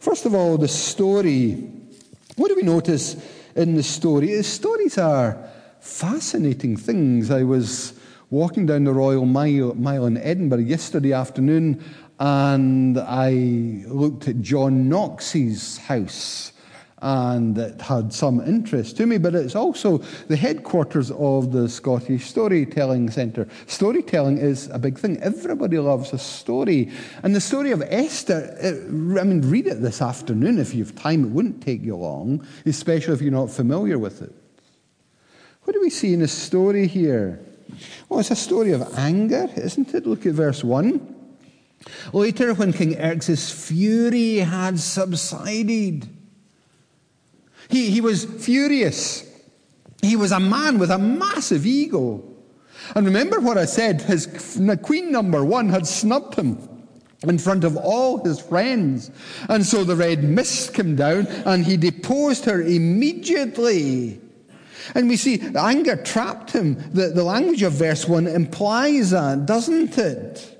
First 0.00 0.26
of 0.26 0.34
all, 0.34 0.58
the 0.58 0.68
story. 0.68 1.52
What 2.36 2.48
do 2.48 2.56
we 2.56 2.62
notice 2.62 3.16
in 3.54 3.74
the 3.76 3.82
story? 3.82 4.34
The 4.34 4.42
stories 4.42 4.98
are 4.98 5.38
fascinating 5.80 6.76
things. 6.76 7.30
I 7.30 7.44
was 7.44 7.94
walking 8.30 8.66
down 8.66 8.84
the 8.84 8.92
Royal 8.92 9.26
Mile, 9.26 9.74
Mile 9.74 10.06
in 10.06 10.16
Edinburgh 10.16 10.60
yesterday 10.60 11.12
afternoon, 11.12 11.82
and 12.20 12.98
I 12.98 13.30
looked 13.86 14.28
at 14.28 14.42
John 14.42 14.90
Knox's 14.90 15.78
house, 15.78 16.52
and 17.00 17.56
it 17.56 17.80
had 17.80 18.12
some 18.12 18.42
interest 18.42 18.98
to 18.98 19.06
me, 19.06 19.16
but 19.16 19.34
it's 19.34 19.56
also 19.56 19.98
the 20.28 20.36
headquarters 20.36 21.10
of 21.12 21.50
the 21.50 21.66
Scottish 21.66 22.26
Storytelling 22.26 23.08
Centre. 23.08 23.48
Storytelling 23.66 24.36
is 24.36 24.68
a 24.68 24.78
big 24.78 24.98
thing. 24.98 25.16
Everybody 25.22 25.78
loves 25.78 26.12
a 26.12 26.18
story. 26.18 26.92
And 27.22 27.34
the 27.34 27.40
story 27.40 27.70
of 27.70 27.80
Esther, 27.80 28.54
it, 28.60 28.84
I 29.18 29.24
mean, 29.24 29.40
read 29.40 29.66
it 29.66 29.80
this 29.80 30.02
afternoon 30.02 30.58
if 30.58 30.74
you 30.74 30.84
have 30.84 30.94
time. 30.94 31.24
It 31.24 31.30
wouldn't 31.30 31.62
take 31.62 31.82
you 31.82 31.96
long, 31.96 32.46
especially 32.66 33.14
if 33.14 33.22
you're 33.22 33.32
not 33.32 33.50
familiar 33.50 33.98
with 33.98 34.20
it. 34.20 34.34
What 35.62 35.72
do 35.72 35.80
we 35.80 35.88
see 35.88 36.12
in 36.12 36.20
the 36.20 36.28
story 36.28 36.86
here? 36.86 37.40
Well, 38.10 38.20
it's 38.20 38.30
a 38.30 38.36
story 38.36 38.72
of 38.72 38.82
anger, 38.98 39.48
isn't 39.56 39.94
it? 39.94 40.06
Look 40.06 40.26
at 40.26 40.34
verse 40.34 40.62
1. 40.62 41.19
Later, 42.12 42.54
when 42.54 42.72
King 42.72 42.92
Xerxes' 42.92 43.50
fury 43.50 44.36
had 44.36 44.78
subsided, 44.78 46.08
he, 47.68 47.90
he 47.90 48.00
was 48.00 48.24
furious. 48.24 49.26
He 50.02 50.16
was 50.16 50.32
a 50.32 50.40
man 50.40 50.78
with 50.78 50.90
a 50.90 50.98
massive 50.98 51.66
ego. 51.66 52.22
And 52.94 53.06
remember 53.06 53.40
what 53.40 53.58
I 53.58 53.64
said 53.66 54.02
his 54.02 54.26
queen 54.82 55.12
number 55.12 55.44
one 55.44 55.68
had 55.68 55.86
snubbed 55.86 56.34
him 56.34 56.58
in 57.22 57.38
front 57.38 57.64
of 57.64 57.76
all 57.76 58.24
his 58.24 58.40
friends. 58.40 59.10
And 59.48 59.64
so 59.64 59.84
the 59.84 59.96
red 59.96 60.24
mist 60.24 60.74
came 60.74 60.96
down 60.96 61.26
and 61.26 61.64
he 61.64 61.76
deposed 61.76 62.44
her 62.46 62.62
immediately. 62.62 64.20
And 64.94 65.08
we 65.08 65.16
see 65.16 65.40
anger 65.56 65.96
trapped 65.96 66.50
him. 66.50 66.74
The, 66.92 67.08
the 67.08 67.22
language 67.22 67.62
of 67.62 67.74
verse 67.74 68.08
1 68.08 68.26
implies 68.26 69.10
that, 69.10 69.46
doesn't 69.46 69.96
it? 69.98 70.59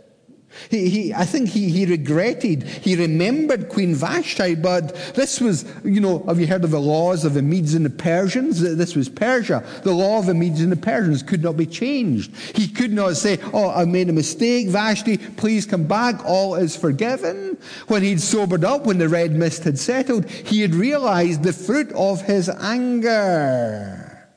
He, 0.68 0.88
he, 0.88 1.14
I 1.14 1.24
think 1.24 1.48
he, 1.48 1.70
he 1.70 1.86
regretted, 1.86 2.64
he 2.64 2.96
remembered 2.96 3.68
Queen 3.68 3.94
Vashti, 3.94 4.56
but 4.56 4.94
this 5.14 5.40
was, 5.40 5.64
you 5.84 6.00
know, 6.00 6.24
have 6.26 6.40
you 6.40 6.46
heard 6.46 6.64
of 6.64 6.70
the 6.70 6.80
laws 6.80 7.24
of 7.24 7.34
the 7.34 7.42
Medes 7.42 7.74
and 7.74 7.84
the 7.84 7.90
Persians? 7.90 8.60
This 8.60 8.96
was 8.96 9.08
Persia. 9.08 9.64
The 9.82 9.92
law 9.92 10.18
of 10.18 10.26
the 10.26 10.34
Medes 10.34 10.60
and 10.60 10.72
the 10.72 10.76
Persians 10.76 11.22
could 11.22 11.42
not 11.42 11.56
be 11.56 11.66
changed. 11.66 12.34
He 12.56 12.68
could 12.68 12.92
not 12.92 13.16
say, 13.16 13.38
Oh, 13.52 13.70
I 13.70 13.84
made 13.84 14.08
a 14.08 14.12
mistake, 14.12 14.68
Vashti, 14.68 15.18
please 15.18 15.66
come 15.66 15.84
back, 15.84 16.24
all 16.24 16.56
is 16.56 16.76
forgiven. 16.76 17.56
When 17.86 18.02
he'd 18.02 18.20
sobered 18.20 18.64
up, 18.64 18.86
when 18.86 18.98
the 18.98 19.08
red 19.08 19.32
mist 19.32 19.64
had 19.64 19.78
settled, 19.78 20.28
he 20.28 20.60
had 20.60 20.74
realized 20.74 21.42
the 21.42 21.52
fruit 21.52 21.92
of 21.92 22.22
his 22.22 22.48
anger. 22.48 24.28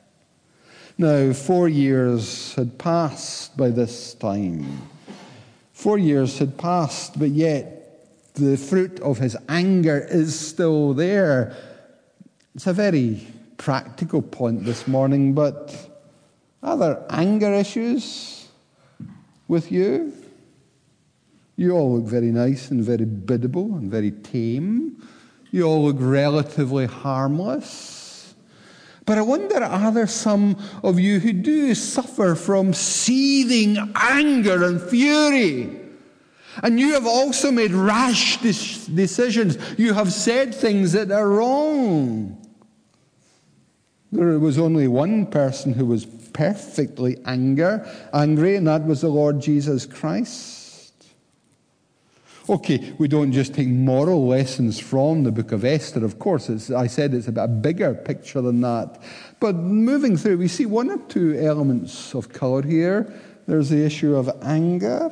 Now, 0.96 1.32
four 1.32 1.68
years 1.68 2.54
had 2.54 2.78
passed 2.78 3.56
by 3.56 3.70
this 3.70 4.14
time. 4.14 4.93
Four 5.84 5.98
years 5.98 6.38
had 6.38 6.56
passed, 6.56 7.18
but 7.18 7.28
yet 7.28 8.32
the 8.36 8.56
fruit 8.56 9.00
of 9.00 9.18
his 9.18 9.36
anger 9.50 9.98
is 9.98 10.34
still 10.34 10.94
there. 10.94 11.54
It's 12.54 12.66
a 12.66 12.72
very 12.72 13.26
practical 13.58 14.22
point 14.22 14.64
this 14.64 14.88
morning, 14.88 15.34
but 15.34 15.76
are 16.62 16.78
there 16.78 17.04
anger 17.10 17.52
issues 17.52 18.48
with 19.46 19.70
you? 19.70 20.14
You 21.56 21.72
all 21.72 21.98
look 21.98 22.08
very 22.08 22.30
nice 22.30 22.70
and 22.70 22.82
very 22.82 23.04
biddable 23.04 23.74
and 23.74 23.90
very 23.90 24.12
tame. 24.12 25.06
You 25.50 25.64
all 25.64 25.84
look 25.84 25.96
relatively 25.98 26.86
harmless. 26.86 28.03
But 29.06 29.18
I 29.18 29.22
wonder, 29.22 29.62
are 29.62 29.92
there 29.92 30.06
some 30.06 30.56
of 30.82 30.98
you 30.98 31.20
who 31.20 31.32
do 31.32 31.74
suffer 31.74 32.34
from 32.34 32.72
seething 32.72 33.92
anger 33.94 34.64
and 34.64 34.80
fury? 34.80 35.80
And 36.62 36.80
you 36.80 36.94
have 36.94 37.06
also 37.06 37.50
made 37.50 37.72
rash 37.72 38.38
decisions. 38.38 39.58
You 39.78 39.92
have 39.92 40.12
said 40.12 40.54
things 40.54 40.92
that 40.92 41.10
are 41.10 41.28
wrong. 41.28 42.40
There 44.12 44.38
was 44.38 44.58
only 44.58 44.86
one 44.88 45.26
person 45.26 45.74
who 45.74 45.84
was 45.84 46.06
perfectly 46.06 47.18
anger, 47.26 47.86
angry, 48.12 48.56
and 48.56 48.66
that 48.68 48.84
was 48.84 49.00
the 49.00 49.08
Lord 49.08 49.40
Jesus 49.40 49.84
Christ. 49.86 50.63
Okay, 52.46 52.92
we 52.98 53.08
don't 53.08 53.32
just 53.32 53.54
take 53.54 53.68
moral 53.68 54.26
lessons 54.26 54.78
from 54.78 55.24
the 55.24 55.32
book 55.32 55.52
of 55.52 55.64
Esther. 55.64 56.04
Of 56.04 56.18
course, 56.18 56.70
I 56.70 56.86
said 56.88 57.14
it's 57.14 57.26
a 57.26 57.32
bit 57.32 57.44
a 57.44 57.48
bigger 57.48 57.94
picture 57.94 58.42
than 58.42 58.60
that. 58.60 59.00
But 59.40 59.54
moving 59.56 60.18
through, 60.18 60.36
we 60.38 60.48
see 60.48 60.66
one 60.66 60.90
or 60.90 60.98
two 61.08 61.38
elements 61.38 62.14
of 62.14 62.28
colour 62.30 62.60
here. 62.60 63.14
There's 63.46 63.70
the 63.70 63.82
issue 63.82 64.14
of 64.14 64.30
anger. 64.42 65.10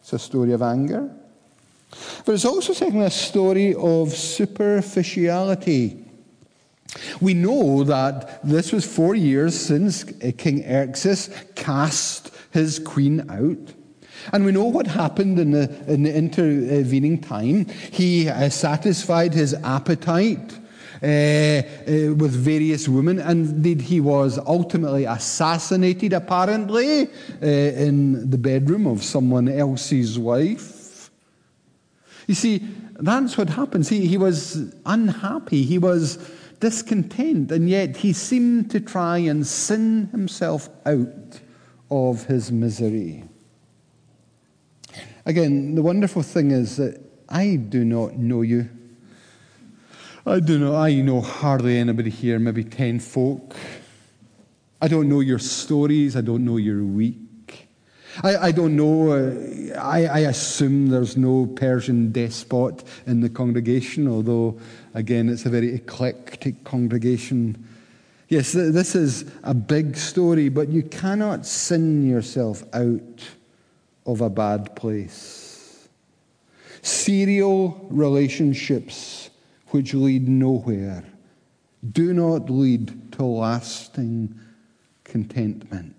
It's 0.00 0.12
a 0.12 0.20
story 0.20 0.52
of 0.52 0.62
anger. 0.62 1.10
But 2.24 2.34
it's 2.34 2.44
also, 2.44 2.72
secondly, 2.72 3.06
a 3.06 3.10
story 3.10 3.74
of 3.74 4.12
superficiality. 4.12 6.04
We 7.20 7.34
know 7.34 7.82
that 7.84 8.40
this 8.44 8.72
was 8.72 8.84
four 8.86 9.16
years 9.16 9.58
since 9.58 10.04
King 10.04 10.62
Xerxes 10.62 11.30
cast 11.56 12.30
his 12.52 12.78
queen 12.78 13.28
out. 13.28 13.74
And 14.32 14.44
we 14.44 14.52
know 14.52 14.64
what 14.64 14.86
happened 14.86 15.38
in 15.38 15.52
the, 15.52 15.92
in 15.92 16.02
the 16.02 16.14
intervening 16.14 17.20
time. 17.20 17.66
He 17.90 18.28
uh, 18.28 18.48
satisfied 18.48 19.34
his 19.34 19.54
appetite 19.54 20.58
uh, 21.00 21.06
uh, 21.06 21.62
with 22.14 22.32
various 22.32 22.88
women, 22.88 23.20
and 23.20 23.48
indeed 23.50 23.80
he 23.80 24.00
was 24.00 24.36
ultimately 24.38 25.04
assassinated, 25.04 26.12
apparently, 26.12 27.04
uh, 27.40 27.46
in 27.46 28.28
the 28.30 28.38
bedroom 28.38 28.86
of 28.86 29.04
someone 29.04 29.48
else's 29.48 30.18
wife. 30.18 31.10
You 32.26 32.34
see, 32.34 32.66
that's 32.98 33.38
what 33.38 33.48
happens. 33.48 33.88
He, 33.88 34.06
he 34.06 34.18
was 34.18 34.74
unhappy, 34.86 35.62
he 35.62 35.78
was 35.78 36.18
discontent, 36.58 37.52
and 37.52 37.70
yet 37.70 37.96
he 37.96 38.12
seemed 38.12 38.70
to 38.72 38.80
try 38.80 39.18
and 39.18 39.46
sin 39.46 40.08
himself 40.10 40.68
out 40.84 41.40
of 41.90 42.24
his 42.24 42.50
misery. 42.50 43.22
Again, 45.28 45.74
the 45.74 45.82
wonderful 45.82 46.22
thing 46.22 46.52
is 46.52 46.78
that 46.78 46.98
I 47.28 47.56
do 47.56 47.84
not 47.84 48.16
know 48.16 48.40
you. 48.40 48.70
I 50.24 50.40
do 50.40 50.58
not, 50.58 50.74
I 50.74 50.94
know 51.02 51.20
hardly 51.20 51.76
anybody 51.76 52.08
here, 52.08 52.38
maybe 52.38 52.64
10 52.64 52.98
folk. 52.98 53.54
I 54.80 54.88
don't 54.88 55.06
know 55.06 55.20
your 55.20 55.38
stories. 55.38 56.16
I 56.16 56.22
don't 56.22 56.46
know 56.46 56.56
your 56.56 56.82
week. 56.82 57.68
I, 58.24 58.36
I 58.38 58.52
don't 58.52 58.74
know, 58.74 59.12
uh, 59.12 59.78
I, 59.78 60.06
I 60.06 60.18
assume 60.20 60.88
there's 60.88 61.18
no 61.18 61.44
Persian 61.44 62.10
despot 62.10 62.82
in 63.06 63.20
the 63.20 63.28
congregation, 63.28 64.08
although, 64.08 64.58
again, 64.94 65.28
it's 65.28 65.44
a 65.44 65.50
very 65.50 65.74
eclectic 65.74 66.64
congregation. 66.64 67.68
Yes, 68.28 68.52
this 68.52 68.94
is 68.94 69.30
a 69.42 69.52
big 69.52 69.94
story, 69.98 70.48
but 70.48 70.70
you 70.70 70.84
cannot 70.84 71.44
sin 71.44 72.08
yourself 72.08 72.64
out 72.72 73.28
of 74.08 74.22
a 74.22 74.30
bad 74.30 74.74
place. 74.74 75.88
Serial 76.80 77.86
relationships 77.90 79.28
which 79.68 79.92
lead 79.92 80.26
nowhere 80.26 81.04
do 81.92 82.14
not 82.14 82.48
lead 82.48 83.12
to 83.12 83.24
lasting 83.24 84.34
contentment. 85.04 85.94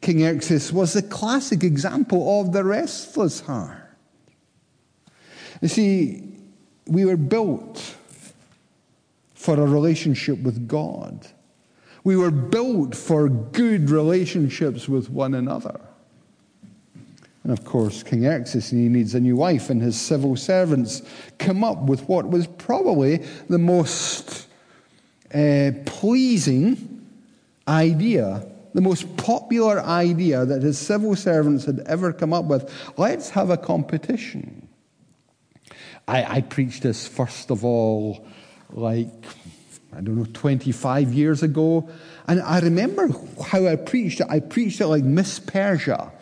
King 0.00 0.20
Xerxes 0.20 0.72
was 0.72 0.94
the 0.94 1.02
classic 1.02 1.62
example 1.62 2.40
of 2.40 2.52
the 2.52 2.64
restless 2.64 3.40
heart. 3.40 3.84
You 5.60 5.68
see, 5.68 6.32
we 6.86 7.04
were 7.04 7.18
built 7.18 7.96
for 9.34 9.54
a 9.54 9.66
relationship 9.66 10.38
with 10.38 10.66
God. 10.66 11.26
We 12.04 12.16
were 12.16 12.30
built 12.30 12.94
for 12.94 13.28
good 13.28 13.90
relationships 13.90 14.88
with 14.88 15.10
one 15.10 15.34
another. 15.34 15.78
And 17.48 17.58
of 17.58 17.64
course, 17.64 18.02
King 18.02 18.24
Xerxes 18.24 18.68
he 18.68 18.90
needs 18.90 19.14
a 19.14 19.20
new 19.20 19.34
wife, 19.34 19.70
and 19.70 19.80
his 19.80 19.98
civil 19.98 20.36
servants 20.36 21.00
come 21.38 21.64
up 21.64 21.78
with 21.84 22.06
what 22.06 22.28
was 22.28 22.46
probably 22.46 23.24
the 23.48 23.56
most 23.56 24.46
uh, 25.32 25.70
pleasing 25.86 27.06
idea, 27.66 28.46
the 28.74 28.82
most 28.82 29.16
popular 29.16 29.80
idea 29.80 30.44
that 30.44 30.60
his 30.60 30.78
civil 30.78 31.16
servants 31.16 31.64
had 31.64 31.80
ever 31.86 32.12
come 32.12 32.34
up 32.34 32.44
with. 32.44 32.70
Let's 32.98 33.30
have 33.30 33.48
a 33.48 33.56
competition. 33.56 34.68
I, 36.06 36.24
I 36.24 36.40
preached 36.42 36.82
this 36.82 37.08
first 37.08 37.50
of 37.50 37.64
all, 37.64 38.26
like, 38.72 39.24
I 39.96 40.02
don't 40.02 40.18
know, 40.18 40.26
25 40.34 41.14
years 41.14 41.42
ago. 41.42 41.88
And 42.26 42.42
I 42.42 42.60
remember 42.60 43.08
how 43.42 43.66
I 43.66 43.76
preached 43.76 44.20
it. 44.20 44.26
I 44.28 44.40
preached 44.40 44.82
it 44.82 44.86
like 44.88 45.02
Miss 45.02 45.38
Persia 45.38 46.12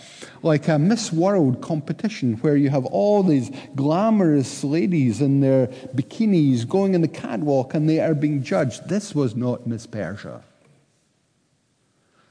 like 0.43 0.69
a 0.69 0.79
Miss 0.79 1.13
World 1.13 1.61
competition 1.61 2.35
where 2.37 2.57
you 2.57 2.71
have 2.71 2.85
all 2.87 3.23
these 3.23 3.51
glamorous 3.75 4.63
ladies 4.65 5.21
in 5.21 5.41
their 5.41 5.69
bikinis 5.95 6.69
going 6.69 6.95
in 6.95 7.01
the 7.01 7.09
catwalk 7.09 7.75
and 7.75 7.89
they 7.89 8.01
are 8.01 8.15
being 8.15 8.43
judged. 8.43 8.89
This 8.89 9.15
was 9.15 9.35
not 9.35 9.67
Miss 9.67 9.87
Persia. 9.87 10.43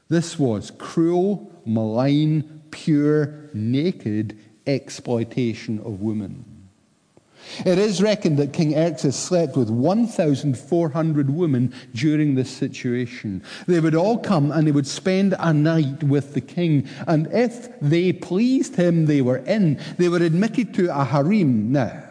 This 0.08 0.38
was 0.38 0.70
cruel, 0.70 1.50
malign, 1.64 2.62
pure, 2.70 3.50
naked 3.52 4.38
exploitation 4.66 5.78
of 5.80 6.00
women. 6.00 6.55
It 7.64 7.78
is 7.78 8.02
reckoned 8.02 8.38
that 8.38 8.52
King 8.52 8.72
Xerxes 8.72 9.16
slept 9.16 9.56
with 9.56 9.70
1,400 9.70 11.30
women 11.30 11.74
during 11.94 12.34
this 12.34 12.50
situation. 12.50 13.42
They 13.66 13.80
would 13.80 13.94
all 13.94 14.18
come 14.18 14.50
and 14.50 14.66
they 14.66 14.72
would 14.72 14.86
spend 14.86 15.34
a 15.38 15.52
night 15.52 16.02
with 16.02 16.34
the 16.34 16.40
king. 16.40 16.88
And 17.06 17.28
if 17.32 17.68
they 17.80 18.12
pleased 18.12 18.76
him, 18.76 19.06
they 19.06 19.22
were 19.22 19.38
in. 19.38 19.80
They 19.96 20.08
were 20.08 20.22
admitted 20.22 20.74
to 20.74 20.98
a 20.98 21.04
harem. 21.04 21.72
Now, 21.72 22.02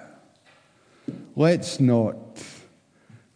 let's 1.35 1.79
not 1.79 2.17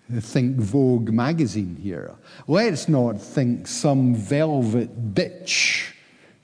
think 0.10 0.58
Vogue 0.58 1.12
magazine 1.12 1.76
here. 1.76 2.16
Let's 2.48 2.90
not 2.90 3.22
think 3.22 3.68
some 3.68 4.16
velvet 4.16 5.14
bitch 5.14 5.94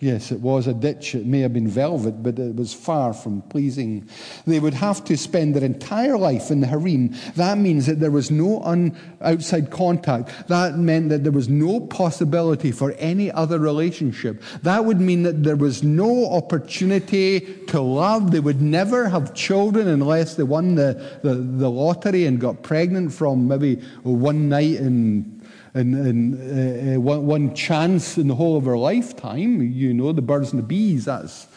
Yes, 0.06 0.32
it 0.32 0.40
was 0.40 0.68
a 0.68 0.74
ditch. 0.76 1.16
It 1.16 1.26
may 1.26 1.40
have 1.40 1.54
been 1.54 1.68
velvet, 1.68 2.22
but 2.22 2.38
it 2.38 2.56
was 2.56 2.76
far 2.76 3.12
from 3.12 3.42
pleasing. 3.42 4.08
They 4.46 4.60
would 4.60 4.76
have 4.76 5.04
to 5.06 5.18
spend 5.18 5.56
their 5.56 5.64
entire 5.64 6.16
life 6.16 6.52
in 6.52 6.60
the 6.60 6.68
harem. 6.68 7.16
That 7.38 7.58
means 7.58 7.88
that 7.88 8.00
there 8.00 8.12
was 8.12 8.30
no 8.30 8.62
un- 8.62 8.96
outside 9.22 9.72
contact. 9.72 10.48
That 10.48 10.78
meant 10.78 11.10
that 11.10 11.24
there 11.24 11.32
was 11.32 11.50
no 11.50 11.80
possibility 11.80 12.72
for 12.72 12.92
any 13.00 13.32
other 13.32 13.58
relationship. 13.58 14.44
That 14.62 14.86
would 14.86 15.02
mean 15.02 15.24
that 15.24 15.42
there 15.42 15.56
was 15.56 15.82
no 15.82 16.30
opportunity 16.30 17.40
to 17.70 17.82
love. 17.82 18.30
They 18.30 18.42
would 18.42 18.62
never 18.62 19.10
have 19.10 19.34
children 19.34 19.88
unless 19.88 20.36
they 20.36 20.44
won 20.44 20.76
the, 20.76 21.20
the, 21.24 21.34
the 21.34 21.72
lottery 21.72 22.28
and 22.28 22.40
got 22.40 22.62
pregnant 22.62 23.12
from 23.12 23.48
maybe 23.48 23.78
one 24.04 24.50
night 24.50 24.76
in 24.76 25.35
in, 25.76 25.94
in 25.94 26.34
uh, 26.34 26.96
uh, 26.96 27.00
one, 27.00 27.26
one 27.26 27.54
chance 27.54 28.18
in 28.18 28.28
the 28.28 28.36
whole 28.36 28.58
of 28.58 28.66
her 28.66 28.78
lifetime. 28.78 29.62
You 29.62 29.94
know, 29.94 30.14
the 30.14 30.22
birds 30.22 30.52
and 30.52 30.62
the 30.62 30.66
bees, 30.66 31.06
that's 31.06 31.48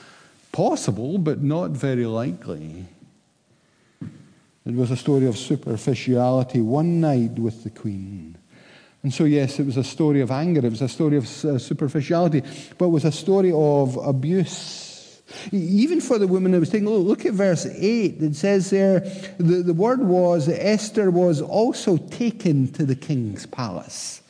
possible, 0.53 1.19
but 1.19 1.43
not 1.43 1.71
very 1.71 2.07
likely. 2.07 2.87
It 4.03 4.75
was 4.75 4.91
a 4.91 4.97
story 4.97 5.27
of 5.27 5.39
superficiality, 5.39 6.61
one 6.61 7.01
night 7.01 7.39
with 7.39 7.65
the 7.65 7.71
queen. 7.71 8.37
And 9.03 9.15
so, 9.15 9.25
yes, 9.25 9.61
it 9.61 9.65
was 9.65 9.77
a 9.77 9.85
story 9.85 10.21
of 10.21 10.31
anger, 10.31 10.67
it 10.67 10.71
was 10.71 10.83
a 10.83 10.89
story 10.89 11.17
of 11.17 11.25
uh, 11.45 11.59
superficiality, 11.59 12.43
but 12.77 12.87
it 12.87 12.91
was 12.91 13.05
a 13.05 13.13
story 13.13 13.53
of 13.55 13.97
abuse 13.97 14.88
even 15.53 16.01
for 16.01 16.19
the 16.19 16.27
woman 16.27 16.53
who 16.53 16.61
was 16.61 16.71
taken, 16.71 16.89
look 16.89 17.27
at 17.27 17.35
verse 17.35 17.67
8. 17.67 18.23
It 18.23 18.37
says 18.37 18.71
there, 18.71 19.01
the, 19.39 19.63
the 19.63 19.75
word 19.75 20.01
was 20.01 20.47
that 20.47 20.65
Esther 20.65 21.11
was 21.11 21.41
also 21.41 21.97
taken 21.97 22.69
to 22.73 22.85
the 22.85 22.97
king's 22.97 23.47
palace. 23.47 24.23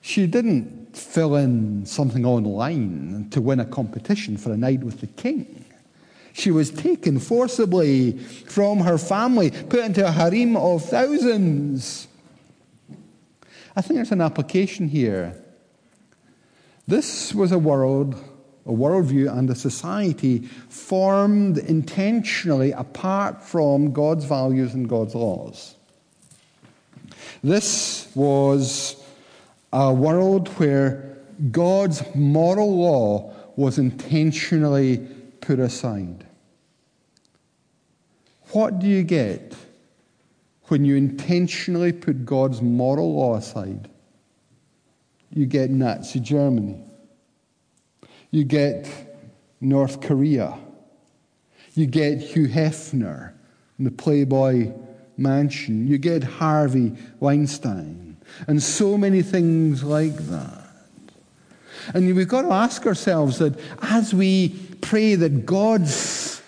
She 0.00 0.26
didn't 0.26 0.96
fill 0.96 1.36
in 1.36 1.86
something 1.86 2.26
online 2.26 3.28
to 3.30 3.40
win 3.40 3.60
a 3.60 3.64
competition 3.64 4.36
for 4.36 4.52
a 4.52 4.56
night 4.56 4.80
with 4.80 5.00
the 5.00 5.06
king. 5.06 5.64
She 6.34 6.50
was 6.50 6.70
taken 6.70 7.20
forcibly 7.20 8.18
from 8.18 8.80
her 8.80 8.98
family, 8.98 9.50
put 9.50 9.80
into 9.80 10.06
a 10.06 10.10
harem 10.10 10.56
of 10.56 10.84
thousands. 10.84 12.08
I 13.76 13.80
think 13.80 13.96
there's 13.96 14.12
an 14.12 14.20
application 14.20 14.88
here. 14.88 15.40
This 16.86 17.34
was 17.34 17.50
a 17.50 17.58
world 17.58 18.22
a 18.66 18.70
worldview 18.70 19.30
and 19.36 19.48
a 19.50 19.54
society 19.54 20.40
formed 20.68 21.58
intentionally 21.58 22.72
apart 22.72 23.42
from 23.42 23.92
God's 23.92 24.24
values 24.24 24.74
and 24.74 24.88
God's 24.88 25.14
laws. 25.14 25.74
This 27.42 28.08
was 28.14 29.02
a 29.72 29.92
world 29.92 30.48
where 30.58 31.16
God's 31.50 32.02
moral 32.14 32.76
law 32.76 33.34
was 33.56 33.78
intentionally 33.78 35.06
put 35.40 35.58
aside. 35.58 36.26
What 38.52 38.78
do 38.78 38.86
you 38.86 39.02
get 39.02 39.54
when 40.68 40.84
you 40.84 40.96
intentionally 40.96 41.92
put 41.92 42.24
God's 42.24 42.62
moral 42.62 43.14
law 43.14 43.36
aside? 43.36 43.90
you 45.34 45.46
get 45.46 45.70
Nazi 45.70 46.20
Germany. 46.20 46.78
You 48.34 48.42
get 48.42 48.90
North 49.60 50.00
Korea. 50.00 50.58
You 51.74 51.86
get 51.86 52.18
Hugh 52.18 52.48
Hefner 52.48 53.32
in 53.78 53.84
the 53.84 53.92
Playboy 53.92 54.72
Mansion. 55.16 55.86
You 55.86 55.98
get 55.98 56.24
Harvey 56.24 56.94
Weinstein. 57.20 58.16
And 58.48 58.60
so 58.60 58.98
many 58.98 59.22
things 59.22 59.84
like 59.84 60.16
that. 60.16 60.66
And 61.94 62.12
we've 62.12 62.26
got 62.26 62.42
to 62.42 62.50
ask 62.50 62.84
ourselves 62.86 63.38
that 63.38 63.56
as 63.82 64.12
we 64.12 64.48
pray 64.80 65.14
that 65.14 65.46
God's 65.46 66.42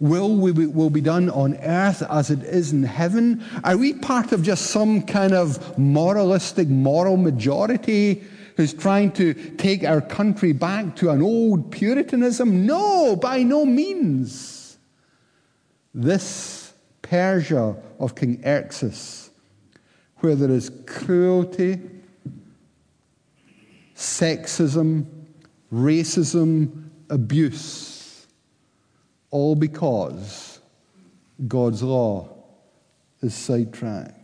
will 0.00 0.36
will 0.36 0.90
be 0.90 1.00
done 1.00 1.30
on 1.30 1.54
earth 1.58 2.02
as 2.10 2.32
it 2.32 2.42
is 2.42 2.72
in 2.72 2.82
heaven, 2.82 3.44
are 3.62 3.76
we 3.76 3.92
part 3.94 4.32
of 4.32 4.42
just 4.42 4.72
some 4.72 5.02
kind 5.02 5.34
of 5.34 5.78
moralistic 5.78 6.66
moral 6.66 7.16
majority 7.16 8.24
who's 8.58 8.74
trying 8.74 9.12
to 9.12 9.32
take 9.56 9.84
our 9.84 10.00
country 10.00 10.52
back 10.52 10.96
to 10.96 11.10
an 11.10 11.22
old 11.22 11.70
Puritanism? 11.70 12.66
No, 12.66 13.14
by 13.14 13.44
no 13.44 13.64
means. 13.64 14.78
This 15.94 16.74
Persia 17.00 17.76
of 18.00 18.16
King 18.16 18.42
Xerxes, 18.42 19.30
where 20.16 20.34
there 20.34 20.50
is 20.50 20.72
cruelty, 20.86 21.78
sexism, 23.94 25.06
racism, 25.72 26.88
abuse, 27.10 28.26
all 29.30 29.54
because 29.54 30.58
God's 31.46 31.84
law 31.84 32.28
is 33.22 33.34
sidetracked. 33.34 34.17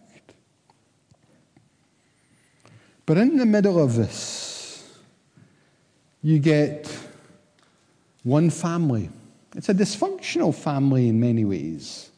But 3.07 3.19
in 3.19 3.37
the 3.37 3.47
middle 3.47 3.79
of 3.83 3.95
this, 3.95 4.93
you 6.23 6.39
get 6.39 6.91
one 8.23 8.51
family. 8.51 9.11
It's 9.55 9.69
a 9.69 9.75
dysfunctional 9.75 10.55
family 10.55 11.09
in 11.09 11.21
many 11.21 11.45
ways. 11.45 12.11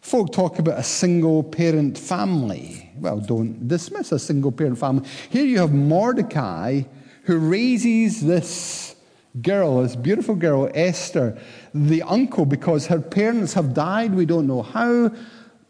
Folk 0.00 0.32
talk 0.32 0.58
about 0.58 0.78
a 0.78 0.82
single 0.82 1.42
parent 1.42 1.96
family. 1.96 2.90
Well, 2.98 3.20
don't 3.20 3.66
dismiss 3.66 4.12
a 4.12 4.18
single 4.18 4.52
parent 4.52 4.78
family. 4.78 5.08
Here 5.30 5.44
you 5.44 5.58
have 5.58 5.72
Mordecai 5.72 6.82
who 7.22 7.38
raises 7.38 8.20
this 8.20 8.96
girl, 9.40 9.82
this 9.82 9.96
beautiful 9.96 10.34
girl, 10.34 10.70
Esther, 10.74 11.38
the 11.72 12.02
uncle, 12.02 12.44
because 12.44 12.86
her 12.86 13.00
parents 13.00 13.54
have 13.54 13.74
died. 13.74 14.14
We 14.14 14.26
don't 14.26 14.46
know 14.46 14.62
how. 14.62 15.10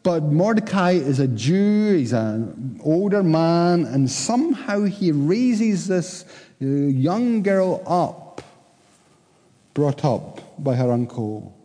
But 0.04 0.24
Mordecai 0.24 0.92
is 0.92 1.18
a 1.18 1.26
Jew, 1.26 1.96
he's 1.96 2.12
an 2.12 2.78
older 2.84 3.22
man, 3.22 3.86
and 3.86 4.08
somehow 4.10 4.84
he 4.84 5.10
raises 5.10 5.88
this 5.88 6.26
uh, 6.62 6.66
young 6.66 7.42
girl 7.42 7.82
up, 7.86 8.42
brought 9.72 10.04
up 10.04 10.62
by 10.62 10.76
her 10.76 10.92
uncle. 10.92 11.56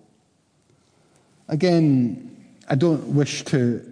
Again, 1.50 2.34
I 2.70 2.76
don't 2.76 3.08
wish 3.08 3.44
to 3.46 3.86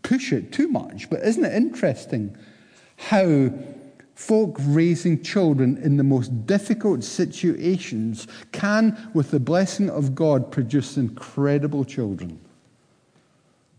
push 0.00 0.32
it 0.32 0.50
too 0.50 0.68
much, 0.68 1.10
but 1.10 1.20
isn't 1.20 1.44
it 1.44 1.52
interesting 1.52 2.34
how 2.96 3.52
folk 4.14 4.56
raising 4.60 5.22
children 5.22 5.76
in 5.82 5.98
the 5.98 6.04
most 6.04 6.46
difficult 6.46 7.04
situations 7.04 8.26
can, 8.52 9.10
with 9.12 9.30
the 9.30 9.40
blessing 9.40 9.90
of 9.90 10.14
God, 10.14 10.50
produce 10.50 10.96
incredible 10.96 11.84
children? 11.84 12.40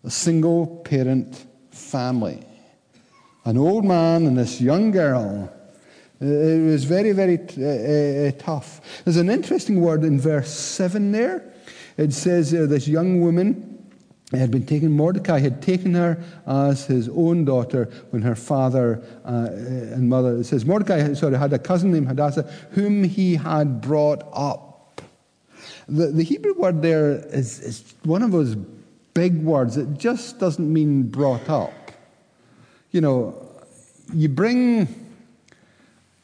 A 0.05 0.09
single 0.11 0.67
parent 0.85 1.45
family. 1.71 2.43
An 3.43 3.57
old 3.57 3.85
man 3.85 4.27
and 4.27 4.37
this 4.37 4.61
young 4.61 4.91
girl. 4.91 5.51
It 6.21 6.63
was 6.63 6.83
very, 6.83 7.11
very 7.11 7.39
uh, 7.57 8.29
uh, 8.29 8.31
tough. 8.37 9.03
There's 9.03 9.17
an 9.17 9.29
interesting 9.29 9.81
word 9.81 10.03
in 10.03 10.19
verse 10.19 10.51
7 10.51 11.11
there. 11.11 11.53
It 11.97 12.13
says 12.13 12.51
this 12.51 12.87
young 12.87 13.21
woman 13.21 13.75
had 14.31 14.51
been 14.51 14.65
taken, 14.65 14.91
Mordecai 14.91 15.39
had 15.39 15.61
taken 15.61 15.93
her 15.93 16.23
as 16.47 16.85
his 16.85 17.09
own 17.09 17.45
daughter 17.45 17.89
when 18.09 18.21
her 18.21 18.35
father 18.35 19.03
uh, 19.25 19.49
and 19.51 20.09
mother, 20.09 20.37
it 20.37 20.45
says, 20.45 20.65
Mordecai 20.65 21.13
sorry, 21.13 21.37
had 21.37 21.53
a 21.53 21.59
cousin 21.59 21.91
named 21.91 22.07
Hadassah 22.07 22.43
whom 22.71 23.03
he 23.03 23.35
had 23.35 23.81
brought 23.81 24.23
up. 24.33 25.01
The, 25.87 26.07
the 26.07 26.23
Hebrew 26.23 26.53
word 26.55 26.81
there 26.81 27.25
is, 27.27 27.59
is 27.59 27.93
one 28.03 28.23
of 28.23 28.31
those 28.31 28.55
big 29.15 29.41
words. 29.41 29.77
It 29.77 29.97
just 29.97 30.37
doesn't 30.39 30.71
mean 30.71 31.03
brought 31.03 31.49
up. 31.49 31.73
You 32.91 33.01
know, 33.01 33.51
you 34.13 34.29
bring 34.29 34.87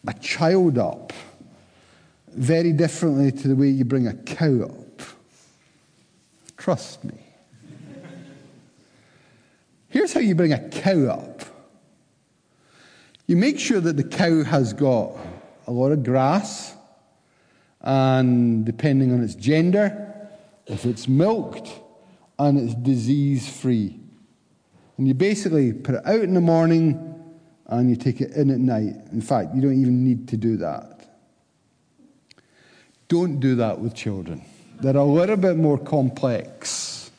a 0.08 0.14
child 0.14 0.78
up 0.78 1.12
very 2.28 2.72
differently 2.72 3.32
to 3.32 3.48
the 3.48 3.56
way 3.56 3.70
you 3.70 3.84
bring 3.84 4.06
a 4.06 4.14
cow 4.14 4.66
up. 4.66 5.02
Trust 6.58 7.04
me. 7.04 7.16
Here's 9.90 10.14
how 10.14 10.20
you 10.20 10.36
bring 10.36 10.54
a 10.54 10.70
cow 10.70 11.08
up 11.08 11.42
you 13.32 13.38
make 13.38 13.58
sure 13.58 13.80
that 13.80 13.96
the 13.96 14.04
cow 14.04 14.44
has 14.44 14.74
got 14.74 15.16
a 15.66 15.72
lot 15.72 15.94
of 15.94 16.04
grass, 16.04 16.76
and 17.80 18.66
depending 18.66 19.14
on 19.14 19.24
its 19.24 19.36
gender, 19.36 20.30
if 20.68 20.86
it's 20.86 21.08
milked, 21.08 21.70
and 22.48 22.58
it's 22.58 22.74
disease 22.74 23.48
free. 23.48 24.00
And 24.98 25.08
you 25.08 25.14
basically 25.14 25.74
put 25.74 25.96
it 25.96 26.02
out 26.06 26.22
in 26.22 26.34
the 26.34 26.42
morning 26.42 27.08
and 27.68 27.90
you 27.90 27.96
take 27.96 28.20
it 28.20 28.32
in 28.32 28.50
at 28.50 28.60
night. 28.60 28.96
In 29.12 29.22
fact, 29.22 29.54
you 29.54 29.62
don't 29.62 29.80
even 29.80 30.04
need 30.04 30.28
to 30.30 30.38
do 30.38 30.58
that. 30.58 31.08
Don't 33.08 33.40
do 33.40 33.56
that 33.56 33.80
with 33.80 33.94
children. 33.94 34.44
They're 34.80 34.98
a 34.98 35.04
little 35.04 35.38
bit 35.38 35.58
more 35.58 35.78
complex. 35.78 37.12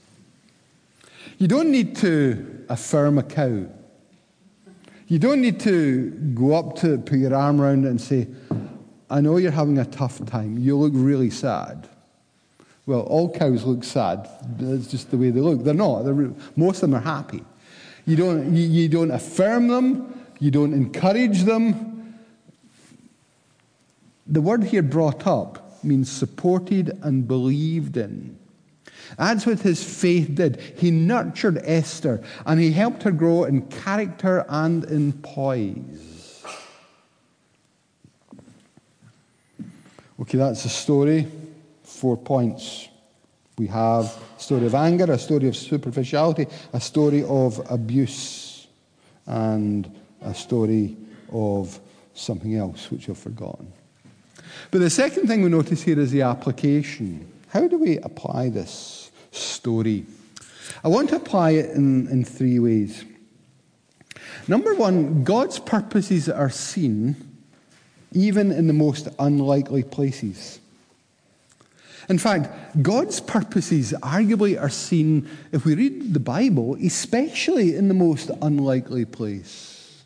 You 1.39 1.47
don't 1.47 1.71
need 1.71 1.97
to 1.97 2.65
affirm 2.69 3.19
a 3.19 3.23
cow. 3.23 3.67
You 5.07 5.19
don't 5.19 5.41
need 5.41 5.61
to 5.61 6.11
go 6.35 6.55
up 6.55 6.77
to 6.79 6.99
put 6.99 7.19
your 7.19 7.35
arm 7.35 7.61
around 7.61 7.85
it, 7.85 7.91
and 7.91 8.01
say, 8.01 8.27
I 9.09 9.21
know 9.21 9.37
you're 9.37 9.53
having 9.53 9.79
a 9.79 9.85
tough 9.85 10.25
time. 10.27 10.59
You 10.59 10.77
look 10.77 10.93
really 10.97 11.31
sad. 11.31 11.89
Well, 12.87 13.01
all 13.01 13.31
cows 13.31 13.65
look 13.65 13.85
sad. 13.85 14.29
That's 14.59 14.89
just 14.89 15.11
the 15.11 15.17
way 15.17 15.31
they 15.31 15.41
look. 15.41 15.63
They're 15.63 15.75
not. 15.75 16.03
They're, 16.03 16.33
most 16.57 16.83
of 16.83 16.91
them 16.91 16.95
are 16.95 17.01
happy. 17.01 17.45
You 18.07 18.17
don't, 18.17 18.57
you, 18.57 18.67
you 18.67 18.89
don't 18.89 19.13
affirm 19.13 19.69
them, 19.69 20.27
you 20.41 20.51
don't 20.51 20.73
encourage 20.73 21.45
them. 21.45 22.19
The 24.27 24.41
word 24.41 24.65
here 24.65 24.83
brought 24.83 25.27
up 25.27 25.85
means 25.85 26.11
supported 26.11 26.99
and 27.03 27.27
believed 27.29 27.97
in. 27.97 28.39
That's 29.19 29.47
what 29.47 29.61
his 29.61 29.83
faith 29.83 30.35
did. 30.35 30.61
He 30.77 30.91
nurtured 30.91 31.61
Esther 31.65 32.23
and 32.47 32.59
he 32.59 32.73
helped 32.73 33.03
her 33.03 33.13
grow 33.13 33.45
in 33.45 33.63
character 33.63 34.45
and 34.49 34.85
in 34.85 35.13
poise. 35.13 36.45
Okay, 40.21 40.39
that's 40.39 40.63
the 40.63 40.69
story. 40.69 41.27
Four 42.03 42.17
points. 42.17 42.89
We 43.59 43.69
have 43.69 44.07
a 44.37 44.41
story 44.43 44.67
of 44.67 44.75
anger, 44.75 45.05
a 45.05 45.17
story 45.17 45.47
of 45.47 45.55
superficiality, 45.55 46.49
a 46.73 46.81
story 46.81 47.23
of 47.23 47.65
abuse, 47.71 48.67
and 49.25 49.89
a 50.21 50.35
story 50.35 50.97
of 51.31 51.79
something 52.13 52.57
else 52.57 52.91
which 52.91 53.09
I've 53.09 53.19
forgotten. 53.19 53.73
But 54.73 54.81
the 54.81 54.91
second 54.91 55.29
thing 55.29 55.43
we 55.43 55.49
notice 55.49 55.81
here 55.81 56.01
is 56.01 56.11
the 56.11 56.23
application. 56.23 57.31
How 57.51 57.69
do 57.69 57.79
we 57.79 57.99
apply 57.99 58.49
this 58.49 59.13
story? 59.31 60.05
I 60.83 60.89
want 60.89 61.11
to 61.11 61.17
apply 61.17 61.51
it 61.51 61.71
in, 61.71 62.09
in 62.09 62.25
three 62.25 62.59
ways. 62.59 63.05
Number 64.49 64.75
one, 64.75 65.23
God's 65.23 65.61
purposes 65.61 66.29
are 66.29 66.51
seen 66.51 67.15
even 68.11 68.51
in 68.51 68.67
the 68.67 68.73
most 68.73 69.07
unlikely 69.21 69.85
places. 69.85 70.59
In 72.09 72.19
fact, 72.19 72.83
God's 72.83 73.21
purposes 73.21 73.95
arguably 74.03 74.61
are 74.61 74.69
seen, 74.69 75.29
if 75.53 75.65
we 75.65 75.75
read 75.75 76.15
the 76.15 76.21
Bible, 76.21 76.77
especially 76.85 77.77
in 77.77 77.89
the 77.89 77.95
most 77.95 78.31
unlikely 78.41 79.05
place. 79.05 80.05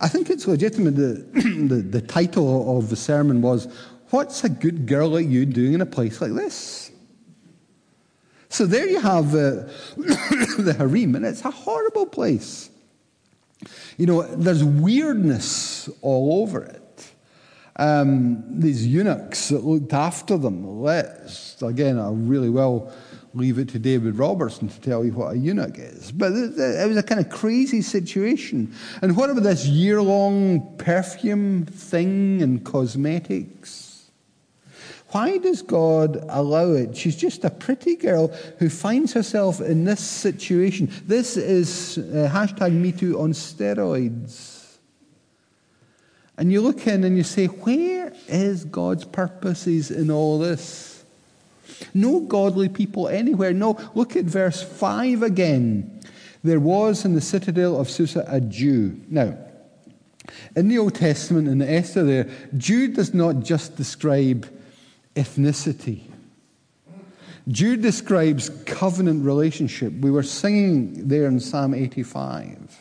I 0.00 0.08
think 0.08 0.30
it's 0.30 0.46
legitimate. 0.46 0.96
that 0.96 1.32
the, 1.34 1.82
the 1.82 2.00
title 2.00 2.78
of 2.78 2.88
the 2.88 2.96
sermon 2.96 3.42
was, 3.42 3.68
What's 4.10 4.44
a 4.44 4.50
good 4.50 4.86
girl 4.86 5.08
like 5.08 5.26
you 5.26 5.46
doing 5.46 5.72
in 5.72 5.80
a 5.80 5.86
place 5.86 6.20
like 6.20 6.34
this? 6.34 6.90
So 8.50 8.66
there 8.66 8.86
you 8.86 9.00
have 9.00 9.34
uh, 9.34 9.64
the 9.96 10.74
harem, 10.76 11.14
and 11.14 11.24
it's 11.24 11.42
a 11.46 11.50
horrible 11.50 12.04
place. 12.04 12.68
You 13.96 14.04
know, 14.04 14.22
there's 14.22 14.62
weirdness 14.62 15.88
all 16.02 16.42
over 16.42 16.62
it. 16.62 16.81
Um, 17.76 18.44
these 18.48 18.86
eunuchs 18.86 19.48
that 19.48 19.64
looked 19.64 19.92
after 19.92 20.36
them. 20.36 20.80
Let's, 20.80 21.60
again, 21.62 21.98
I 21.98 22.10
really 22.10 22.50
will 22.50 22.92
leave 23.34 23.58
it 23.58 23.68
to 23.70 23.78
David 23.78 24.18
Robertson 24.18 24.68
to 24.68 24.80
tell 24.80 25.04
you 25.04 25.12
what 25.12 25.34
a 25.34 25.38
eunuch 25.38 25.78
is. 25.78 26.12
But 26.12 26.32
it 26.32 26.88
was 26.88 26.96
a 26.96 27.02
kind 27.02 27.20
of 27.20 27.30
crazy 27.30 27.80
situation. 27.80 28.74
And 29.00 29.16
what 29.16 29.30
about 29.30 29.44
this 29.44 29.66
year 29.66 30.02
long 30.02 30.76
perfume 30.76 31.64
thing 31.64 32.42
and 32.42 32.62
cosmetics? 32.62 34.10
Why 35.12 35.36
does 35.38 35.60
God 35.60 36.24
allow 36.28 36.72
it? 36.72 36.96
She's 36.96 37.16
just 37.16 37.44
a 37.44 37.50
pretty 37.50 37.96
girl 37.96 38.28
who 38.58 38.70
finds 38.70 39.12
herself 39.12 39.60
in 39.60 39.84
this 39.84 40.00
situation. 40.00 40.90
This 41.06 41.36
is 41.36 41.98
uh, 41.98 42.30
hashtag 42.32 42.72
MeToo 42.72 43.20
on 43.20 43.32
steroids. 43.32 44.51
And 46.38 46.50
you 46.50 46.60
look 46.60 46.86
in 46.86 47.04
and 47.04 47.16
you 47.16 47.22
say, 47.22 47.46
where 47.46 48.12
is 48.28 48.64
God's 48.64 49.04
purposes 49.04 49.90
in 49.90 50.10
all 50.10 50.38
this? 50.38 51.04
No 51.94 52.20
godly 52.20 52.68
people 52.68 53.08
anywhere. 53.08 53.52
No, 53.52 53.78
look 53.94 54.16
at 54.16 54.24
verse 54.24 54.62
5 54.62 55.22
again. 55.22 56.00
There 56.42 56.60
was 56.60 57.04
in 57.04 57.14
the 57.14 57.20
citadel 57.20 57.78
of 57.78 57.88
Susa 57.88 58.24
a 58.26 58.40
Jew. 58.40 59.00
Now, 59.08 59.36
in 60.56 60.68
the 60.68 60.78
Old 60.78 60.94
Testament, 60.94 61.48
in 61.48 61.60
Esther, 61.62 62.04
there, 62.04 62.30
Jew 62.56 62.88
does 62.88 63.12
not 63.12 63.40
just 63.40 63.76
describe 63.76 64.48
ethnicity. 65.14 66.02
Jew 67.48 67.76
describes 67.76 68.50
covenant 68.66 69.24
relationship. 69.24 69.92
We 69.94 70.10
were 70.10 70.22
singing 70.22 71.08
there 71.08 71.26
in 71.26 71.40
Psalm 71.40 71.74
85. 71.74 72.78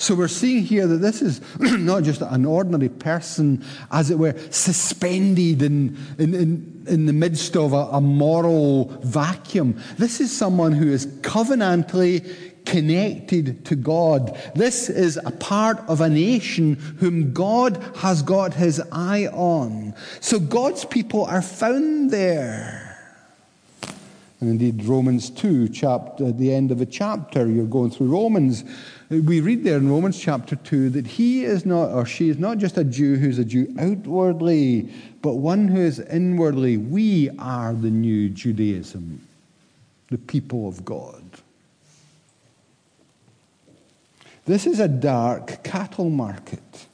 So 0.00 0.14
we're 0.14 0.28
seeing 0.28 0.64
here 0.64 0.86
that 0.86 0.96
this 0.96 1.20
is 1.20 1.42
not 1.58 2.04
just 2.04 2.22
an 2.22 2.46
ordinary 2.46 2.88
person, 2.88 3.62
as 3.92 4.10
it 4.10 4.18
were, 4.18 4.34
suspended 4.48 5.60
in, 5.60 5.94
in, 6.18 6.32
in, 6.32 6.84
in 6.88 7.04
the 7.04 7.12
midst 7.12 7.54
of 7.54 7.74
a, 7.74 7.84
a 7.92 8.00
moral 8.00 8.86
vacuum. 9.02 9.78
This 9.98 10.22
is 10.22 10.34
someone 10.34 10.72
who 10.72 10.88
is 10.88 11.06
covenantally 11.06 12.34
connected 12.64 13.66
to 13.66 13.76
God. 13.76 14.40
This 14.54 14.88
is 14.88 15.18
a 15.22 15.32
part 15.32 15.78
of 15.80 16.00
a 16.00 16.08
nation 16.08 16.76
whom 16.98 17.34
God 17.34 17.76
has 17.96 18.22
got 18.22 18.54
his 18.54 18.80
eye 18.90 19.26
on. 19.26 19.94
So 20.20 20.40
God's 20.40 20.86
people 20.86 21.26
are 21.26 21.42
found 21.42 22.10
there. 22.10 22.79
And 24.40 24.48
indeed, 24.48 24.84
Romans 24.84 25.28
2, 25.30 25.68
chapter, 25.68 26.28
at 26.28 26.38
the 26.38 26.52
end 26.52 26.70
of 26.70 26.80
a 26.80 26.86
chapter, 26.86 27.46
you're 27.46 27.66
going 27.66 27.90
through 27.90 28.08
Romans 28.08 28.64
we 29.10 29.40
read 29.40 29.64
there 29.64 29.76
in 29.76 29.90
Romans 29.90 30.20
chapter 30.20 30.54
2 30.54 30.90
that 30.90 31.04
he 31.04 31.44
is 31.44 31.66
not, 31.66 31.90
or 31.90 32.06
she 32.06 32.28
is 32.28 32.38
not 32.38 32.58
just 32.58 32.78
a 32.78 32.84
Jew 32.84 33.16
who's 33.16 33.40
a 33.40 33.44
Jew 33.44 33.74
outwardly, 33.76 34.88
but 35.20 35.34
one 35.34 35.66
who 35.66 35.80
is 35.80 35.98
inwardly. 35.98 36.76
We 36.76 37.28
are 37.40 37.74
the 37.74 37.90
new 37.90 38.28
Judaism, 38.28 39.26
the 40.10 40.18
people 40.18 40.68
of 40.68 40.84
God. 40.84 41.24
This 44.46 44.64
is 44.64 44.78
a 44.78 44.86
dark 44.86 45.64
cattle 45.64 46.08
market. 46.08 46.86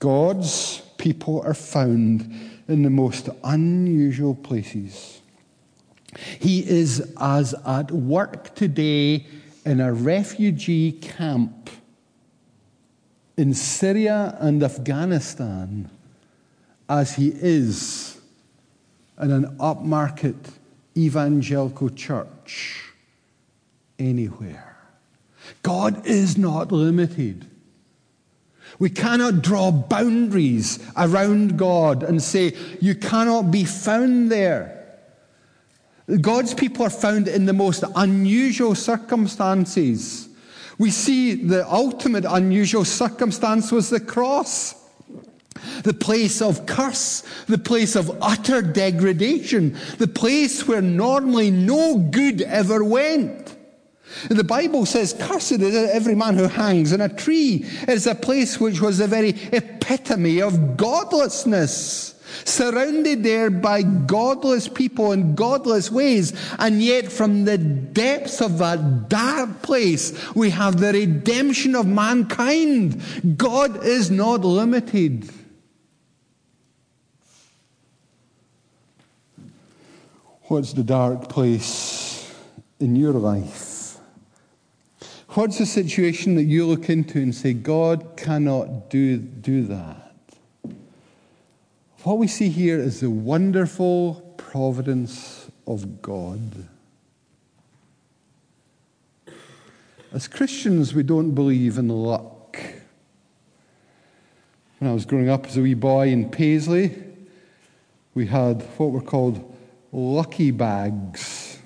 God's 0.00 0.82
people 0.98 1.40
are 1.40 1.54
found 1.54 2.30
in 2.68 2.82
the 2.82 2.90
most 2.90 3.30
unusual 3.42 4.34
places. 4.34 5.22
He 6.38 6.60
is 6.60 7.12
as 7.20 7.54
at 7.66 7.90
work 7.90 8.54
today 8.54 9.26
in 9.64 9.80
a 9.80 9.92
refugee 9.92 10.92
camp 10.92 11.70
in 13.36 13.54
Syria 13.54 14.36
and 14.40 14.62
Afghanistan 14.62 15.90
as 16.88 17.16
he 17.16 17.28
is 17.28 18.20
in 19.20 19.30
an 19.30 19.56
upmarket 19.58 20.36
evangelical 20.96 21.88
church 21.90 22.92
anywhere. 23.98 24.76
God 25.62 26.06
is 26.06 26.36
not 26.38 26.72
limited. 26.72 27.46
We 28.78 28.90
cannot 28.90 29.42
draw 29.42 29.70
boundaries 29.70 30.78
around 30.96 31.58
God 31.58 32.02
and 32.02 32.22
say, 32.22 32.54
you 32.80 32.94
cannot 32.94 33.50
be 33.50 33.64
found 33.64 34.30
there. 34.32 34.73
God's 36.20 36.52
people 36.52 36.84
are 36.84 36.90
found 36.90 37.28
in 37.28 37.46
the 37.46 37.52
most 37.52 37.82
unusual 37.96 38.74
circumstances. 38.74 40.28
We 40.78 40.90
see 40.90 41.34
the 41.34 41.70
ultimate 41.70 42.24
unusual 42.28 42.84
circumstance 42.84 43.72
was 43.72 43.90
the 43.90 44.00
cross. 44.00 44.74
The 45.82 45.94
place 45.94 46.42
of 46.42 46.66
curse, 46.66 47.22
the 47.46 47.58
place 47.58 47.96
of 47.96 48.18
utter 48.20 48.60
degradation, 48.60 49.78
the 49.98 50.08
place 50.08 50.66
where 50.66 50.82
normally 50.82 51.50
no 51.50 51.96
good 51.96 52.42
ever 52.42 52.84
went. 52.84 53.56
The 54.28 54.44
Bible 54.44 54.84
says, 54.84 55.14
Cursed 55.18 55.52
is 55.52 55.74
every 55.74 56.14
man 56.14 56.36
who 56.36 56.48
hangs 56.48 56.92
on 56.92 57.00
a 57.00 57.08
tree. 57.08 57.64
It 57.82 57.88
is 57.88 58.06
a 58.06 58.14
place 58.14 58.60
which 58.60 58.80
was 58.80 58.98
the 58.98 59.06
very 59.06 59.30
epitome 59.52 60.42
of 60.42 60.76
godlessness 60.76 62.13
surrounded 62.44 63.22
there 63.22 63.50
by 63.50 63.82
godless 63.82 64.68
people 64.68 65.12
in 65.12 65.34
godless 65.34 65.90
ways. 65.90 66.32
And 66.58 66.82
yet, 66.82 67.10
from 67.10 67.44
the 67.44 67.58
depths 67.58 68.40
of 68.40 68.58
that 68.58 69.08
dark 69.08 69.62
place, 69.62 70.34
we 70.34 70.50
have 70.50 70.80
the 70.80 70.92
redemption 70.92 71.74
of 71.74 71.86
mankind. 71.86 73.02
God 73.36 73.84
is 73.84 74.10
not 74.10 74.44
limited. 74.44 75.30
What's 80.48 80.74
the 80.74 80.82
dark 80.82 81.28
place 81.28 82.30
in 82.78 82.96
your 82.96 83.14
life? 83.14 83.96
What's 85.30 85.58
the 85.58 85.66
situation 85.66 86.36
that 86.36 86.44
you 86.44 86.66
look 86.66 86.88
into 86.88 87.18
and 87.18 87.34
say, 87.34 87.54
God 87.54 88.16
cannot 88.16 88.88
do, 88.88 89.16
do 89.16 89.64
that? 89.64 90.03
What 92.04 92.18
we 92.18 92.26
see 92.26 92.50
here 92.50 92.78
is 92.78 93.00
the 93.00 93.08
wonderful 93.08 94.34
providence 94.36 95.50
of 95.66 96.02
God. 96.02 96.68
As 100.12 100.28
Christians, 100.28 100.92
we 100.92 101.02
don't 101.02 101.30
believe 101.30 101.78
in 101.78 101.88
luck. 101.88 102.58
When 104.78 104.90
I 104.90 104.92
was 104.92 105.06
growing 105.06 105.30
up 105.30 105.46
as 105.46 105.56
a 105.56 105.62
wee 105.62 105.72
boy 105.72 106.08
in 106.08 106.28
Paisley, 106.28 106.94
we 108.12 108.26
had 108.26 108.60
what 108.76 108.90
were 108.90 109.00
called 109.00 109.56
lucky 109.90 110.50
bags. 110.50 111.58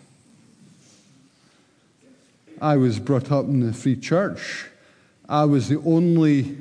I 2.63 2.77
was 2.77 3.01
brought 3.01 3.33
up 3.33 3.47
in 3.47 3.59
the 3.59 3.73
Free 3.73 3.97
Church. 3.97 4.67
I 5.29 5.47
was 5.47 5.69
the 5.69 5.81
only 5.81 6.59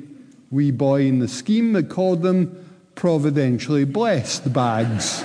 wee 0.50 0.72
boy 0.72 1.02
in 1.02 1.20
the 1.20 1.28
scheme 1.28 1.74
that 1.74 1.88
called 1.88 2.22
them 2.22 2.64
providentially 2.98 3.84
blessed 3.84 4.52
bags. 4.52 5.24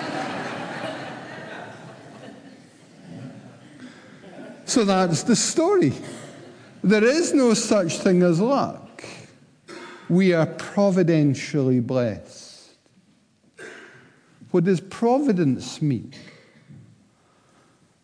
so 4.66 4.86
that's 4.86 5.24
the 5.24 5.36
story. 5.36 5.92
There 6.84 7.04
is 7.04 7.34
no 7.34 7.56
such 7.56 7.98
thing 7.98 8.22
as 8.22 8.40
luck. 8.40 9.04
We 10.08 10.34
are 10.34 10.46
providentially 10.46 11.80
blessed. 11.80 12.76
What 14.52 14.66
does 14.66 14.80
providence 14.80 15.82
mean? 15.82 16.14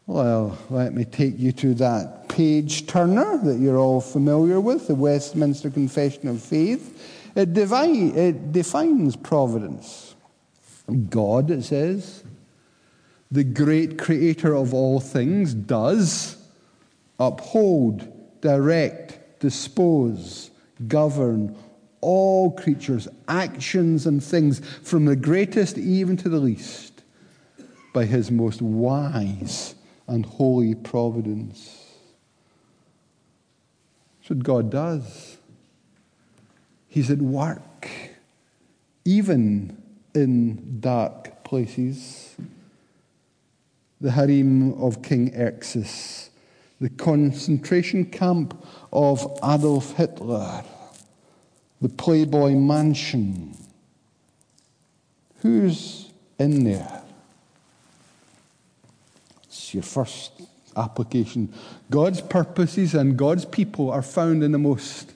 Well, 0.07 0.57
let 0.71 0.95
me 0.95 1.05
take 1.05 1.37
you 1.37 1.51
to 1.51 1.75
that 1.75 2.27
page 2.27 2.87
turner 2.87 3.37
that 3.43 3.59
you're 3.59 3.77
all 3.77 4.01
familiar 4.01 4.59
with, 4.59 4.87
the 4.87 4.95
Westminster 4.95 5.69
Confession 5.69 6.27
of 6.27 6.41
Faith. 6.41 7.18
It, 7.35 7.53
divine, 7.53 8.17
it 8.17 8.51
defines 8.51 9.15
providence. 9.15 10.15
God, 11.09 11.51
it 11.51 11.63
says, 11.63 12.23
the 13.31 13.43
great 13.43 13.99
creator 13.99 14.55
of 14.55 14.73
all 14.73 14.99
things, 14.99 15.53
does 15.53 16.37
uphold, 17.19 18.41
direct, 18.41 19.39
dispose, 19.39 20.49
govern 20.87 21.55
all 22.01 22.51
creatures, 22.51 23.07
actions, 23.27 24.07
and 24.07 24.23
things, 24.23 24.59
from 24.83 25.05
the 25.05 25.15
greatest 25.15 25.77
even 25.77 26.15
to 26.17 26.29
the 26.29 26.39
least, 26.39 27.03
by 27.93 28.05
his 28.05 28.31
most 28.31 28.61
wise 28.61 29.75
and 30.07 30.25
holy 30.25 30.75
providence. 30.75 31.85
That's 34.19 34.29
what 34.29 34.43
God 34.43 34.71
does. 34.71 35.38
He's 36.89 37.09
at 37.09 37.19
work, 37.19 37.87
even 39.05 39.81
in 40.13 40.81
dark 40.81 41.43
places. 41.43 42.35
The 44.01 44.11
harem 44.11 44.73
of 44.81 45.01
King 45.01 45.31
Xerxes, 45.31 46.29
the 46.81 46.89
concentration 46.89 48.05
camp 48.05 48.65
of 48.91 49.21
Adolf 49.43 49.95
Hitler, 49.95 50.63
the 51.81 51.89
Playboy 51.89 52.51
Mansion, 52.53 53.55
Who's 55.41 56.11
in 56.37 56.65
there? 56.65 57.01
It's 59.45 59.73
your 59.73 59.83
first 59.83 60.31
application. 60.75 61.53
God's 61.89 62.21
purposes 62.21 62.93
and 62.93 63.17
God's 63.17 63.45
people 63.45 63.89
are 63.89 64.01
found 64.01 64.43
in 64.43 64.51
the 64.51 64.57
most 64.57 65.13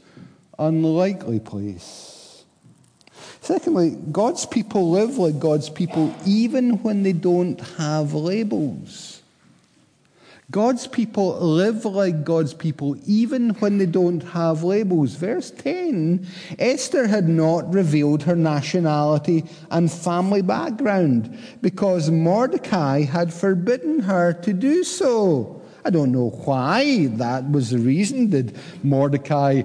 unlikely 0.67 1.39
place. 1.39 2.43
Secondly, 3.41 3.97
God's 4.11 4.45
people 4.45 4.91
live 4.91 5.17
like 5.17 5.39
God's 5.39 5.69
people 5.69 6.15
even 6.25 6.81
when 6.83 7.03
they 7.03 7.11
don't 7.11 7.59
have 7.77 8.13
labels. 8.13 9.21
God's 10.51 10.87
people 10.87 11.39
live 11.39 11.83
like 11.83 12.23
God's 12.23 12.53
people 12.53 12.95
even 13.07 13.49
when 13.55 13.79
they 13.79 13.85
don't 13.85 14.21
have 14.21 14.63
labels. 14.63 15.15
Verse 15.15 15.51
10 15.51 16.27
Esther 16.59 17.07
had 17.07 17.27
not 17.27 17.73
revealed 17.73 18.23
her 18.23 18.35
nationality 18.35 19.45
and 19.71 19.91
family 19.91 20.41
background 20.41 21.37
because 21.61 22.11
Mordecai 22.11 23.01
had 23.01 23.33
forbidden 23.33 24.01
her 24.01 24.33
to 24.43 24.53
do 24.53 24.83
so. 24.83 25.61
I 25.83 25.89
don't 25.89 26.11
know 26.11 26.29
why 26.29 27.07
that 27.07 27.49
was 27.49 27.71
the 27.71 27.79
reason. 27.79 28.29
Did 28.29 28.55
Mordecai 28.83 29.63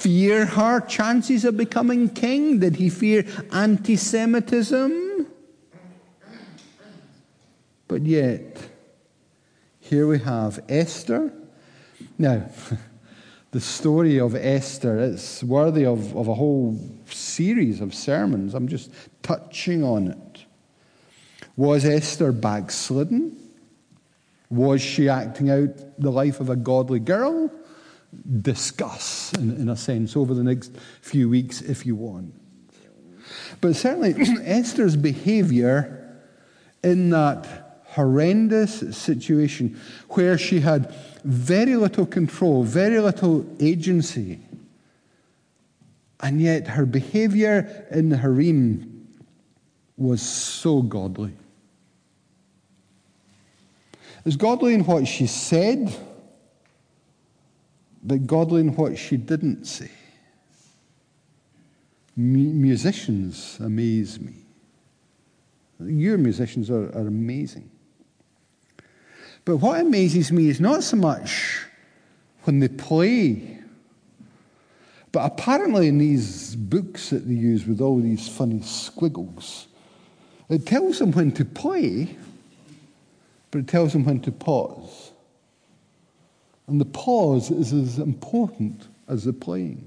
fear 0.00 0.46
her 0.46 0.80
chances 0.80 1.44
of 1.44 1.56
becoming 1.56 2.08
king? 2.08 2.58
Did 2.58 2.76
he 2.76 2.88
fear 2.88 3.24
anti 3.52 3.96
Semitism? 3.96 5.26
But 7.86 8.02
yet, 8.02 8.56
here 9.80 10.06
we 10.06 10.20
have 10.20 10.60
Esther. 10.68 11.32
Now, 12.18 12.48
the 13.50 13.60
story 13.60 14.20
of 14.20 14.34
Esther 14.34 14.98
is 15.00 15.44
worthy 15.44 15.84
of, 15.84 16.16
of 16.16 16.28
a 16.28 16.34
whole 16.34 16.78
series 17.06 17.80
of 17.80 17.94
sermons. 17.94 18.54
I'm 18.54 18.68
just 18.68 18.90
touching 19.22 19.84
on 19.84 20.08
it. 20.08 20.44
Was 21.56 21.84
Esther 21.84 22.32
backslidden? 22.32 23.36
Was 24.48 24.80
she 24.80 25.08
acting 25.08 25.50
out 25.50 25.70
the 25.98 26.10
life 26.10 26.40
of 26.40 26.48
a 26.48 26.56
godly 26.56 27.00
girl? 27.00 27.50
Discuss, 28.42 29.32
in, 29.34 29.56
in 29.56 29.68
a 29.68 29.76
sense, 29.76 30.16
over 30.16 30.34
the 30.34 30.42
next 30.42 30.72
few 31.00 31.28
weeks 31.28 31.60
if 31.60 31.86
you 31.86 31.94
want. 31.94 32.34
But 33.60 33.76
certainly, 33.76 34.14
Esther's 34.44 34.96
behavior 34.96 35.96
in 36.82 37.10
that 37.10 37.82
horrendous 37.84 38.96
situation 38.96 39.78
where 40.10 40.38
she 40.38 40.60
had 40.60 40.94
very 41.24 41.76
little 41.76 42.06
control, 42.06 42.62
very 42.62 43.00
little 43.00 43.44
agency, 43.60 44.38
and 46.20 46.40
yet 46.40 46.68
her 46.68 46.86
behavior 46.86 47.86
in 47.90 48.08
the 48.08 48.16
harem 48.16 49.08
was 49.96 50.22
so 50.22 50.82
godly. 50.82 51.32
Was 54.24 54.36
godly 54.36 54.74
in 54.74 54.84
what 54.84 55.08
she 55.08 55.26
said, 55.26 55.94
but 58.02 58.26
godly 58.26 58.60
in 58.60 58.74
what 58.74 58.98
she 58.98 59.16
didn't 59.16 59.64
say. 59.64 59.90
M- 62.16 62.60
musicians 62.60 63.58
amaze 63.60 64.20
me. 64.20 64.34
Your 65.80 66.18
musicians 66.18 66.70
are, 66.70 66.86
are 66.96 67.06
amazing. 67.06 67.70
But 69.44 69.56
what 69.56 69.80
amazes 69.80 70.30
me 70.30 70.48
is 70.48 70.60
not 70.60 70.82
so 70.82 70.96
much 70.96 71.64
when 72.42 72.60
they 72.60 72.68
play, 72.68 73.58
but 75.12 75.24
apparently 75.24 75.88
in 75.88 75.98
these 75.98 76.54
books 76.56 77.10
that 77.10 77.26
they 77.26 77.34
use 77.34 77.66
with 77.66 77.80
all 77.80 77.98
these 77.98 78.28
funny 78.28 78.62
squiggles, 78.62 79.66
it 80.48 80.66
tells 80.66 80.98
them 80.98 81.12
when 81.12 81.32
to 81.32 81.44
play, 81.44 82.16
but 83.50 83.60
it 83.60 83.68
tells 83.68 83.92
them 83.92 84.04
when 84.04 84.20
to 84.20 84.32
pause. 84.32 85.09
And 86.70 86.80
the 86.80 86.86
pause 86.86 87.50
is 87.50 87.72
as 87.72 87.98
important 87.98 88.86
as 89.08 89.24
the 89.24 89.32
playing. 89.32 89.84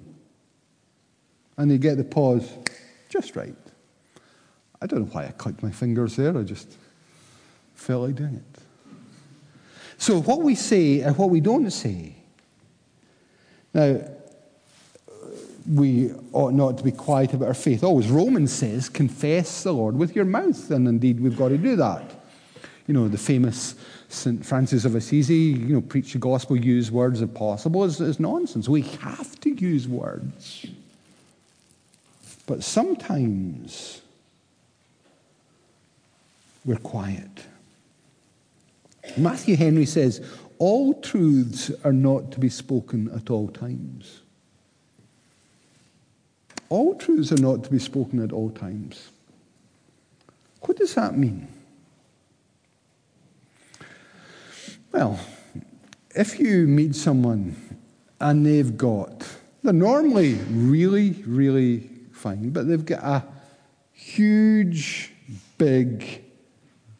And 1.58 1.72
they 1.72 1.78
get 1.78 1.96
the 1.96 2.04
pause 2.04 2.52
just 3.08 3.38
right. 3.38 3.56
I 4.82 4.86
don't 4.86 5.00
know 5.00 5.13
why 5.13 5.28
I 5.28 5.32
clicked 5.32 5.63
my 5.63 5.72
fingers 5.72 6.17
there, 6.17 6.38
I 6.38 6.43
just 6.43 6.76
felt 7.74 8.04
like 8.04 8.15
doing 8.15 8.36
it. 8.36 8.62
So, 9.98 10.22
what 10.22 10.41
we 10.41 10.56
say 10.56 11.00
and 11.00 11.17
what 11.17 11.30
we 11.30 11.39
don't 11.39 11.72
say. 11.72 12.15
Now, 13.74 14.02
we 15.72 16.12
ought 16.34 16.54
not 16.54 16.78
to 16.80 16.84
be 16.84 16.91
quiet 16.91 17.34
about 17.34 17.48
our 17.48 17.54
faith. 17.54 17.86
Always, 17.86 18.10
Romans 18.10 18.52
says, 18.52 18.89
confess 18.89 19.63
the 19.63 19.72
Lord 19.72 19.96
with 19.96 20.17
your 20.17 20.26
mouth. 20.26 20.69
And 20.69 20.86
indeed, 20.86 21.22
we've 21.22 21.38
got 21.38 21.50
to 21.50 21.58
do 21.58 21.78
that. 21.78 22.23
You 22.88 22.93
know, 22.93 23.08
the 23.08 23.17
famous 23.17 23.76
St. 24.10 24.46
Francis 24.46 24.86
of 24.86 24.96
Assisi, 24.96 25.36
you 25.36 25.74
know, 25.74 25.82
preach 25.82 26.13
the 26.13 26.19
gospel, 26.19 26.58
use 26.58 26.91
words 26.91 27.22
if 27.22 27.34
possible, 27.34 27.84
is, 27.84 28.02
is 28.02 28.19
nonsense. 28.19 28.67
We 28.67 28.82
have 28.82 29.39
to 29.41 29.50
use 29.50 29.88
words. 29.88 30.65
But 32.46 32.63
sometimes 32.63 34.02
we're 36.65 36.76
quiet. 36.78 37.46
Matthew 39.17 39.56
Henry 39.56 39.86
says, 39.86 40.26
All 40.60 40.93
truths 40.96 41.72
are 41.84 41.93
not 41.93 42.32
to 42.34 42.39
be 42.39 42.50
spoken 42.50 43.10
at 43.15 43.30
all 43.30 43.48
times. 43.48 44.19
All 46.69 46.96
truths 46.96 47.32
are 47.32 47.41
not 47.41 47.63
to 47.65 47.69
be 47.69 47.80
spoken 47.80 48.22
at 48.22 48.34
all 48.34 48.50
times. 48.50 49.10
What 50.62 50.78
does 50.78 50.96
that 50.96 51.17
mean? 51.17 51.48
Well, 54.93 55.19
if 56.15 56.39
you 56.39 56.67
meet 56.67 56.95
someone 56.95 57.56
and 58.21 58.45
they've 58.45 58.77
got, 58.77 59.27
they're 59.63 59.73
normally 59.73 60.36
really, 60.51 61.23
really 61.25 61.89
fine, 62.12 62.51
but 62.51 62.67
they've 62.67 62.86
got 62.86 63.03
a 63.03 63.23
huge, 63.91 65.12
big, 65.58 66.23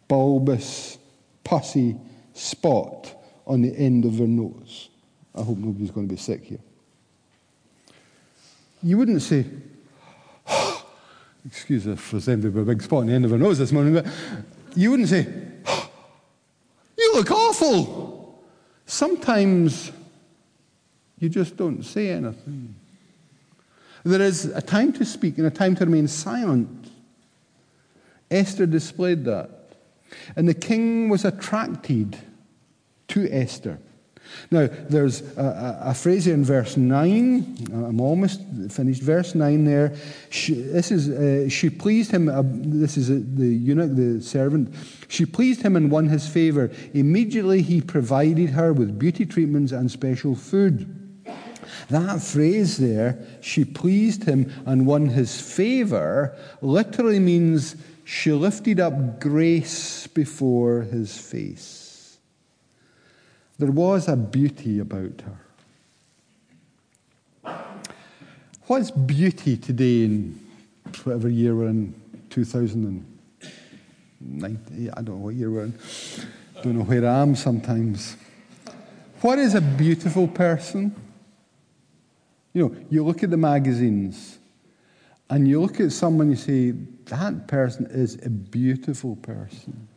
bulbous 0.08 0.98
pussy 1.44 1.96
spot 2.34 3.14
on 3.46 3.62
the 3.62 3.78
end 3.78 4.06
of 4.06 4.18
their 4.18 4.28
nose. 4.28 4.90
I 5.36 5.44
hope 5.44 5.60
nobody's 5.60 5.92
going 5.92 6.08
to 6.08 6.16
be 6.16 6.20
sick 6.20 6.44
here. 6.46 6.60
You 8.82 8.98
wouldn't 8.98 9.22
say, 9.22 9.46
oh, 10.48 10.84
excuse 11.46 11.86
us 11.86 12.00
for 12.00 12.20
saying 12.20 12.42
with 12.42 12.58
a 12.58 12.64
big 12.64 12.82
spot 12.82 13.02
on 13.02 13.08
the 13.08 13.14
end 13.14 13.26
of 13.26 13.32
her 13.32 13.38
nose 13.38 13.60
this 13.60 13.72
morning, 13.72 13.94
but 13.94 14.08
you 14.76 14.90
wouldn't 14.90 15.10
say, 15.10 15.28
look 17.14 17.32
awful. 17.32 18.44
Sometimes 18.86 19.92
you 21.20 21.30
just 21.30 21.56
don't 21.56 21.84
say 21.84 22.10
anything. 22.10 22.76
There 24.04 24.22
is 24.22 24.46
a 24.46 24.62
time 24.62 24.92
to 24.94 25.06
speak 25.06 25.38
and 25.38 25.48
a 25.48 25.52
time 25.52 25.76
to 25.76 25.86
remain 25.86 26.08
silent. 26.08 26.90
Esther 28.30 28.66
displayed 28.66 29.24
that. 29.26 29.50
And 30.36 30.48
the 30.48 30.54
king 30.54 31.10
was 31.10 31.24
attracted 31.24 32.18
to 33.10 33.30
Esther. 33.32 33.80
Now, 34.52 34.68
there's 34.90 35.22
a, 35.38 35.42
a, 35.86 35.90
a, 35.90 35.94
phrase 35.94 36.28
in 36.28 36.44
verse 36.44 36.78
9. 36.78 37.70
I'm 37.74 38.02
almost 38.02 38.42
finished. 38.70 39.02
Verse 39.02 39.36
9 39.36 39.66
there. 39.66 39.96
She, 40.30 40.54
this 40.54 40.92
is, 40.92 41.10
uh, 41.10 41.50
she 41.50 41.70
pleased 41.70 42.12
him. 42.12 42.30
Uh, 42.30 42.44
this 42.46 42.98
is 42.98 43.10
uh, 43.10 43.20
the 43.36 43.48
eunuch, 43.48 43.96
the 43.96 44.22
servant. 44.22 44.74
She 45.08 45.26
pleased 45.26 45.62
him 45.62 45.76
and 45.76 45.92
won 45.92 46.08
his 46.08 46.28
favor. 46.28 46.72
Immediately 46.94 47.62
he 47.62 47.82
provided 47.82 48.52
her 48.52 48.74
with 48.74 48.98
beauty 49.00 49.26
treatments 49.26 49.72
and 49.72 49.90
special 49.90 50.36
food. 50.36 51.00
That 51.90 52.22
phrase 52.22 52.78
there, 52.78 53.20
she 53.42 53.66
pleased 53.66 54.24
him 54.24 54.52
and 54.66 54.86
won 54.86 55.08
his 55.08 55.40
favor, 55.40 56.36
literally 56.62 57.20
means 57.20 57.76
she 58.06 58.32
lifted 58.32 58.80
up 58.80 59.20
grace 59.20 60.08
before 60.08 60.82
his 60.82 61.18
face. 61.18 61.83
There 63.60 63.72
was 63.72 64.08
a 64.08 64.16
beauty 64.16 64.80
about 64.80 65.22
her. 65.22 65.38
What's 68.66 68.92
beauty 68.92 69.58
today 69.58 70.06
in 70.06 70.40
whatever 71.04 71.28
year 71.30 71.56
we're 71.56 71.68
in, 71.68 71.94
2019? 72.30 74.92
I 74.96 75.02
don't 75.02 75.08
know 75.08 75.16
what 75.16 75.36
year 75.36 75.52
we're 75.52 75.66
in. 75.66 75.78
Don't 76.64 76.78
know 76.78 76.86
where 76.86 77.06
I 77.06 77.20
am 77.20 77.36
sometimes. 77.36 78.16
What 79.22 79.38
is 79.38 79.54
a 79.54 79.62
beautiful 79.62 80.28
person? 80.28 80.96
You 82.54 82.70
know, 82.70 82.76
you 82.90 83.04
look 83.04 83.22
at 83.24 83.30
the 83.30 83.38
magazines 83.38 84.40
and 85.30 85.48
you 85.48 85.62
look 85.62 85.80
at 85.80 85.92
someone, 85.92 86.30
you 86.30 86.36
say, 86.36 86.74
that 87.06 87.48
person 87.48 87.86
is 87.92 88.16
a 88.26 88.30
beautiful 88.30 89.16
person. 89.18 89.88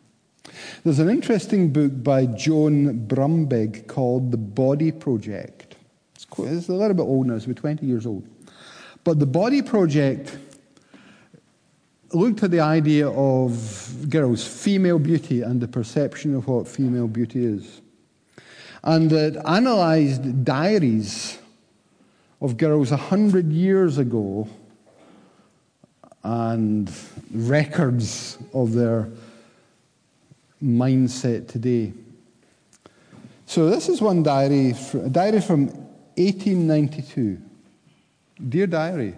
There's 0.84 0.98
an 0.98 1.08
interesting 1.08 1.72
book 1.72 2.02
by 2.02 2.26
Joan 2.26 3.06
Brumberg 3.06 3.86
called 3.86 4.30
The 4.30 4.36
Body 4.36 4.92
Project. 4.92 5.76
It's, 6.14 6.24
quite, 6.24 6.48
it's 6.48 6.68
a 6.68 6.72
little 6.72 6.94
bit 6.94 7.02
old 7.02 7.26
now, 7.26 7.34
it's 7.34 7.44
about 7.44 7.56
20 7.56 7.86
years 7.86 8.06
old. 8.06 8.26
But 9.04 9.18
The 9.18 9.26
Body 9.26 9.62
Project 9.62 10.36
looked 12.12 12.42
at 12.42 12.50
the 12.50 12.60
idea 12.60 13.08
of 13.08 14.08
girls, 14.08 14.46
female 14.46 14.98
beauty, 14.98 15.42
and 15.42 15.60
the 15.60 15.68
perception 15.68 16.34
of 16.34 16.46
what 16.46 16.68
female 16.68 17.08
beauty 17.08 17.44
is. 17.44 17.80
And 18.82 19.12
it 19.12 19.36
analysed 19.44 20.44
diaries 20.44 21.38
of 22.40 22.56
girls 22.56 22.92
a 22.92 22.96
hundred 22.96 23.50
years 23.50 23.98
ago 23.98 24.48
and 26.22 26.90
records 27.32 28.38
of 28.52 28.72
their 28.72 29.08
mindset 30.66 31.48
today. 31.48 31.92
So 33.46 33.70
this 33.70 33.88
is 33.88 34.00
one 34.00 34.22
diary, 34.24 34.74
a 34.92 35.08
diary 35.08 35.40
from 35.40 35.68
1892. 36.16 37.40
Dear 38.48 38.66
diary, 38.66 39.14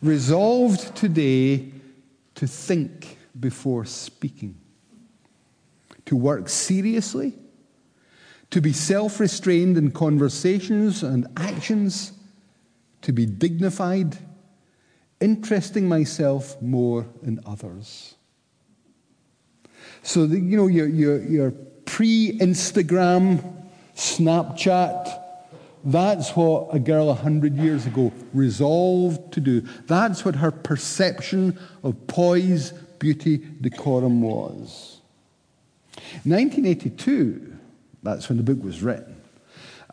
resolved 0.00 0.94
today 0.94 1.72
to 2.36 2.46
think 2.46 3.18
before 3.38 3.84
speaking, 3.84 4.56
to 6.06 6.16
work 6.16 6.48
seriously, 6.48 7.34
to 8.50 8.60
be 8.60 8.72
self 8.72 9.18
restrained 9.18 9.76
in 9.76 9.90
conversations 9.90 11.02
and 11.02 11.26
actions, 11.36 12.12
to 13.02 13.12
be 13.12 13.26
dignified, 13.26 14.16
interesting 15.20 15.88
myself 15.88 16.60
more 16.62 17.06
in 17.22 17.40
others. 17.44 18.14
So, 20.02 20.26
the, 20.26 20.38
you 20.38 20.56
know, 20.56 20.66
your, 20.66 20.88
your, 20.88 21.22
your 21.22 21.50
pre 21.84 22.38
Instagram, 22.38 23.42
Snapchat, 23.94 25.20
that's 25.84 26.30
what 26.36 26.68
a 26.74 26.78
girl 26.78 27.06
100 27.08 27.56
years 27.56 27.86
ago 27.86 28.12
resolved 28.32 29.32
to 29.32 29.40
do. 29.40 29.60
That's 29.86 30.24
what 30.24 30.36
her 30.36 30.50
perception 30.50 31.58
of 31.82 32.06
poise, 32.06 32.72
beauty, 32.98 33.38
decorum 33.60 34.22
was. 34.22 35.00
1982, 36.24 37.56
that's 38.02 38.28
when 38.28 38.38
the 38.38 38.44
book 38.44 38.62
was 38.62 38.82
written. 38.82 39.16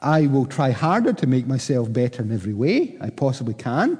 I 0.01 0.27
will 0.27 0.45
try 0.45 0.71
harder 0.71 1.13
to 1.13 1.27
make 1.27 1.45
myself 1.45 1.91
better 1.91 2.21
in 2.23 2.31
every 2.31 2.53
way 2.53 2.97
I 3.01 3.09
possibly 3.09 3.53
can, 3.53 3.97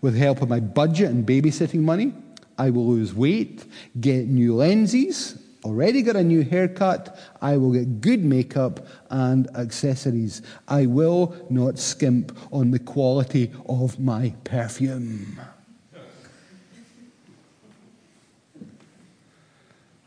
with 0.00 0.14
the 0.14 0.20
help 0.20 0.42
of 0.42 0.48
my 0.48 0.60
budget 0.60 1.10
and 1.10 1.26
babysitting 1.26 1.80
money. 1.80 2.12
I 2.58 2.70
will 2.70 2.86
lose 2.86 3.14
weight, 3.14 3.64
get 4.00 4.26
new 4.26 4.54
lenses, 4.54 5.38
already 5.64 6.02
got 6.02 6.16
a 6.16 6.22
new 6.22 6.42
haircut. 6.42 7.18
I 7.40 7.56
will 7.56 7.72
get 7.72 8.00
good 8.00 8.24
makeup 8.24 8.86
and 9.10 9.48
accessories. 9.56 10.42
I 10.68 10.86
will 10.86 11.34
not 11.50 11.78
skimp 11.78 12.36
on 12.52 12.70
the 12.70 12.78
quality 12.78 13.50
of 13.68 13.98
my 13.98 14.34
perfume. 14.44 15.40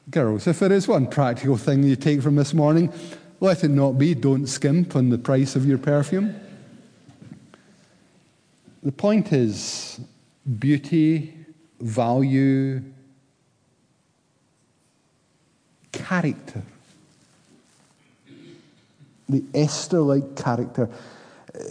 Girls, 0.09 0.47
if 0.47 0.59
there 0.59 0.71
is 0.71 0.87
one 0.87 1.07
practical 1.07 1.57
thing 1.57 1.83
you 1.83 1.97
take 1.97 2.21
from 2.21 2.35
this 2.35 2.53
morning, 2.53 2.93
let 3.41 3.63
it 3.63 3.69
not 3.69 3.93
be 3.97 4.13
don't 4.13 4.47
skimp 4.47 4.95
on 4.95 5.09
the 5.09 5.17
price 5.17 5.55
of 5.55 5.65
your 5.65 5.77
perfume. 5.77 6.33
The 8.83 8.91
point 8.93 9.33
is 9.33 9.99
beauty, 10.59 11.36
value, 11.79 12.81
character. 15.91 16.61
The 19.29 19.43
Esther 19.53 19.99
like 19.99 20.35
character 20.35 20.89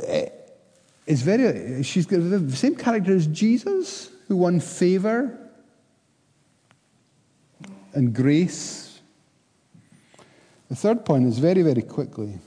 eh, 0.07 0.28
is 1.07 1.22
very, 1.22 1.82
she's 1.82 2.07
got 2.07 2.18
the 2.18 2.57
same 2.57 2.76
character 2.76 3.14
as 3.14 3.26
Jesus, 3.26 4.11
who 4.28 4.36
won 4.36 4.61
favor 4.61 5.38
and 7.94 8.14
grace. 8.14 9.00
The 10.68 10.76
third 10.76 11.04
point 11.04 11.26
is 11.26 11.38
very, 11.38 11.62
very 11.62 11.82
quickly 11.82 12.38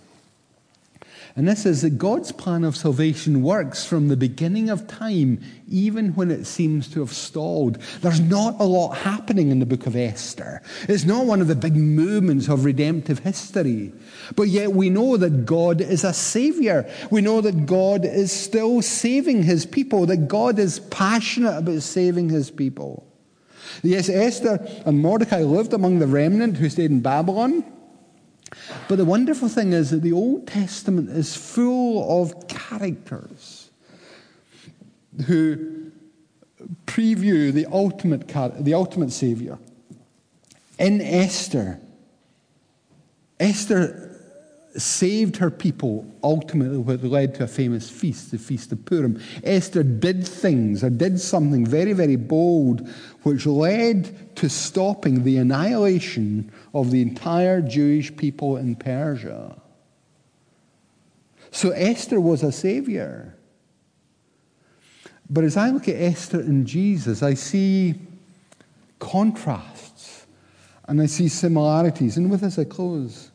and 1.36 1.48
this 1.48 1.66
is 1.66 1.84
that 1.84 1.98
God's 1.98 2.32
plan 2.32 2.64
of 2.64 2.76
salvation 2.76 3.44
works 3.44 3.86
from 3.86 4.08
the 4.08 4.18
beginning 4.18 4.70
of 4.70 4.88
time, 4.88 5.42
even 5.68 6.16
when 6.16 6.32
it 6.32 6.46
seems 6.46 6.88
to 6.90 7.00
have 7.02 7.14
stalled. 7.14 7.78
There's 8.02 8.20
not 8.20 8.60
a 8.60 8.64
lot 8.64 8.98
happening 8.98 9.52
in 9.52 9.60
the 9.60 9.66
book 9.66 9.86
of 9.86 9.96
Esther. 9.96 10.62
It's 10.88 11.06
not 11.06 11.26
one 11.26 11.42
of 11.42 11.48
the 11.48 11.56
big 11.56 11.76
movements 11.76 12.50
of 12.50 12.66
redemptive 12.66 13.20
history. 13.20 13.94
But 14.36 14.48
yet 14.48 14.74
we 14.74 14.90
know 14.90 15.18
that 15.18 15.46
God 15.46 15.82
is 15.82 16.04
a 16.04 16.14
savior. 16.14 16.90
We 17.12 17.22
know 17.22 17.42
that 17.42 17.66
God 17.66 18.06
is 18.06 18.32
still 18.32 18.82
saving 18.82 19.44
his 19.44 19.66
people, 19.66 20.08
that 20.08 20.28
God 20.28 20.58
is 20.58 20.80
passionate 20.80 21.58
about 21.58 21.82
saving 21.84 22.30
his 22.30 22.50
people. 22.50 23.06
Yes, 23.84 24.10
Esther 24.10 24.60
and 24.86 25.00
Mordecai 25.00 25.44
lived 25.44 25.74
among 25.74 26.00
the 26.00 26.08
remnant 26.08 26.58
who 26.58 26.70
stayed 26.70 26.92
in 26.92 27.02
Babylon. 27.02 27.64
But 28.88 28.98
the 28.98 29.06
wonderful 29.06 29.48
thing 29.48 29.74
is 29.74 29.92
that 29.92 30.02
the 30.02 30.14
Old 30.14 30.48
Testament 30.48 31.10
is 31.10 31.36
full 31.36 32.22
of 32.22 32.48
characters 32.48 33.70
who 35.28 35.92
preview 36.86 37.52
the 37.52 37.66
ultimate, 37.68 38.28
the 38.28 38.74
ultimate 38.74 39.12
Savior. 39.12 39.60
In 40.78 41.02
Esther, 41.02 41.80
Esther 43.40 44.09
saved 44.78 45.38
her 45.38 45.50
people, 45.50 46.06
ultimately, 46.24 46.78
what 46.78 47.04
led 47.04 47.36
to 47.36 47.44
a 47.44 47.48
famous 47.48 47.90
feast, 47.90 48.32
the 48.32 48.38
Feast 48.38 48.72
of 48.72 48.86
Purim. 48.86 49.22
Esther 49.44 49.84
did 49.84 50.28
things, 50.28 50.84
or 50.84 50.90
did 50.90 51.20
something 51.20 51.66
very, 51.66 51.94
very 51.94 52.16
bold, 52.16 52.88
which 53.24 53.46
led 53.46 54.36
to 54.36 54.50
stopping 54.50 55.24
the 55.24 55.38
annihilation 55.38 56.52
of 56.74 56.92
the 56.92 57.02
entire 57.02 57.62
Jewish 57.62 58.16
people 58.16 58.58
in 58.58 58.76
Persia. 58.76 59.56
So 61.52 61.72
Esther 61.72 62.20
was 62.20 62.44
a 62.44 62.52
savior. 62.52 63.36
But 65.30 65.44
as 65.44 65.58
I 65.58 65.70
look 65.70 65.88
at 65.88 65.96
Esther 65.96 66.40
and 66.40 66.66
Jesus, 66.66 67.22
I 67.22 67.34
see 67.34 67.96
contrasts 69.00 70.26
and 70.88 71.02
I 71.02 71.06
see 71.06 71.28
similarities. 71.28 72.18
And 72.18 72.32
with 72.32 72.42
this, 72.42 72.58
I 72.58 72.64
close. 72.64 73.32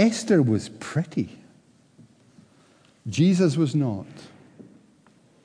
Esther 0.00 0.40
was 0.40 0.70
pretty. 0.70 1.38
Jesus 3.06 3.58
was 3.58 3.74
not. 3.74 4.06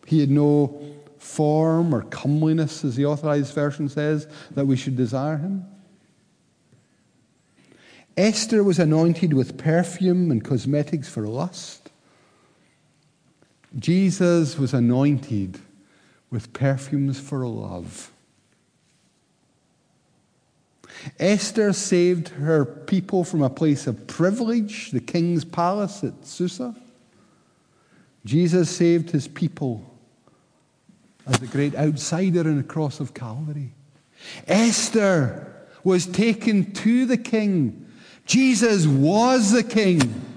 He 0.05 0.21
had 0.21 0.31
no 0.31 0.81
form 1.17 1.93
or 1.93 2.03
comeliness, 2.03 2.85
as 2.85 2.95
the 2.95 3.05
authorized 3.05 3.53
version 3.53 3.89
says, 3.89 4.27
that 4.51 4.65
we 4.65 4.77
should 4.77 4.95
desire 4.95 5.35
him. 5.35 5.65
Esther 8.15 8.63
was 8.63 8.79
anointed 8.79 9.33
with 9.33 9.57
perfume 9.57 10.31
and 10.31 10.41
cosmetics 10.41 11.09
for 11.09 11.27
lust. 11.27 11.91
Jesus 13.77 14.57
was 14.57 14.73
anointed 14.73 15.59
with 16.29 16.53
perfumes 16.53 17.19
for 17.19 17.45
love. 17.45 18.09
Esther 21.19 21.73
saved 21.73 22.29
her 22.29 22.65
people 22.65 23.23
from 23.23 23.41
a 23.41 23.49
place 23.49 23.87
of 23.87 24.07
privilege, 24.07 24.91
the 24.91 24.99
king's 24.99 25.45
palace 25.45 26.03
at 26.03 26.25
Susa. 26.25 26.75
Jesus 28.25 28.75
saved 28.75 29.11
his 29.11 29.27
people 29.27 29.83
as 31.27 31.39
the 31.39 31.47
great 31.47 31.75
outsider 31.75 32.41
in 32.41 32.57
the 32.57 32.63
cross 32.63 32.99
of 32.99 33.13
Calvary. 33.13 33.71
Esther 34.47 35.51
was 35.83 36.07
taken 36.07 36.71
to 36.73 37.05
the 37.05 37.17
king. 37.17 37.87
Jesus 38.25 38.87
was 38.87 39.51
the 39.51 39.63
king. 39.63 40.34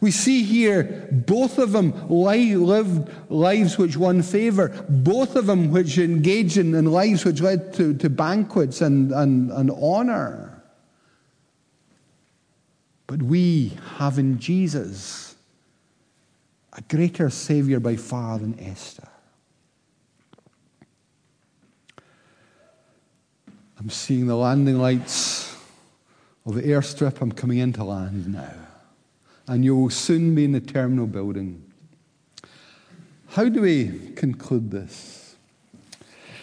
We 0.00 0.10
see 0.10 0.44
here 0.44 1.08
both 1.12 1.58
of 1.58 1.72
them 1.72 2.08
lived 2.08 3.10
lives 3.30 3.76
which 3.76 3.98
won 3.98 4.22
favor, 4.22 4.68
both 4.88 5.36
of 5.36 5.46
them 5.46 5.70
which 5.70 5.98
engaged 5.98 6.56
in, 6.56 6.74
in 6.74 6.86
lives 6.86 7.24
which 7.24 7.42
led 7.42 7.74
to, 7.74 7.94
to 7.94 8.08
banquets 8.08 8.80
and, 8.80 9.12
and, 9.12 9.50
and 9.50 9.70
honor. 9.70 10.62
But 13.06 13.22
we 13.22 13.72
have 13.98 14.18
in 14.18 14.38
Jesus 14.38 15.34
a 16.72 16.80
greater 16.82 17.28
Savior 17.28 17.78
by 17.78 17.96
far 17.96 18.38
than 18.38 18.58
Esther. 18.58 19.08
I'm 23.78 23.90
seeing 23.90 24.26
the 24.26 24.36
landing 24.36 24.78
lights 24.78 25.54
of 26.46 26.54
the 26.54 26.62
airstrip. 26.62 27.20
I'm 27.20 27.32
coming 27.32 27.58
into 27.58 27.84
land 27.84 28.32
now 28.32 28.69
and 29.50 29.64
you 29.64 29.74
will 29.74 29.90
soon 29.90 30.32
be 30.36 30.44
in 30.44 30.52
the 30.52 30.60
terminal 30.60 31.08
building. 31.08 31.60
How 33.30 33.48
do 33.48 33.62
we 33.62 34.12
conclude 34.14 34.70
this? 34.70 35.34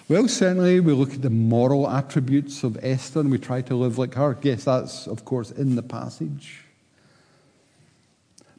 Well, 0.09 0.27
certainly 0.27 0.81
we 0.81 0.91
look 0.91 1.13
at 1.13 1.21
the 1.21 1.29
moral 1.29 1.89
attributes 1.89 2.65
of 2.65 2.77
Esther 2.83 3.21
and 3.21 3.31
we 3.31 3.37
try 3.37 3.61
to 3.61 3.75
live 3.75 3.97
like 3.97 4.13
her. 4.15 4.37
Yes, 4.41 4.65
that's, 4.65 5.07
of 5.07 5.23
course, 5.23 5.51
in 5.51 5.77
the 5.77 5.83
passage. 5.83 6.65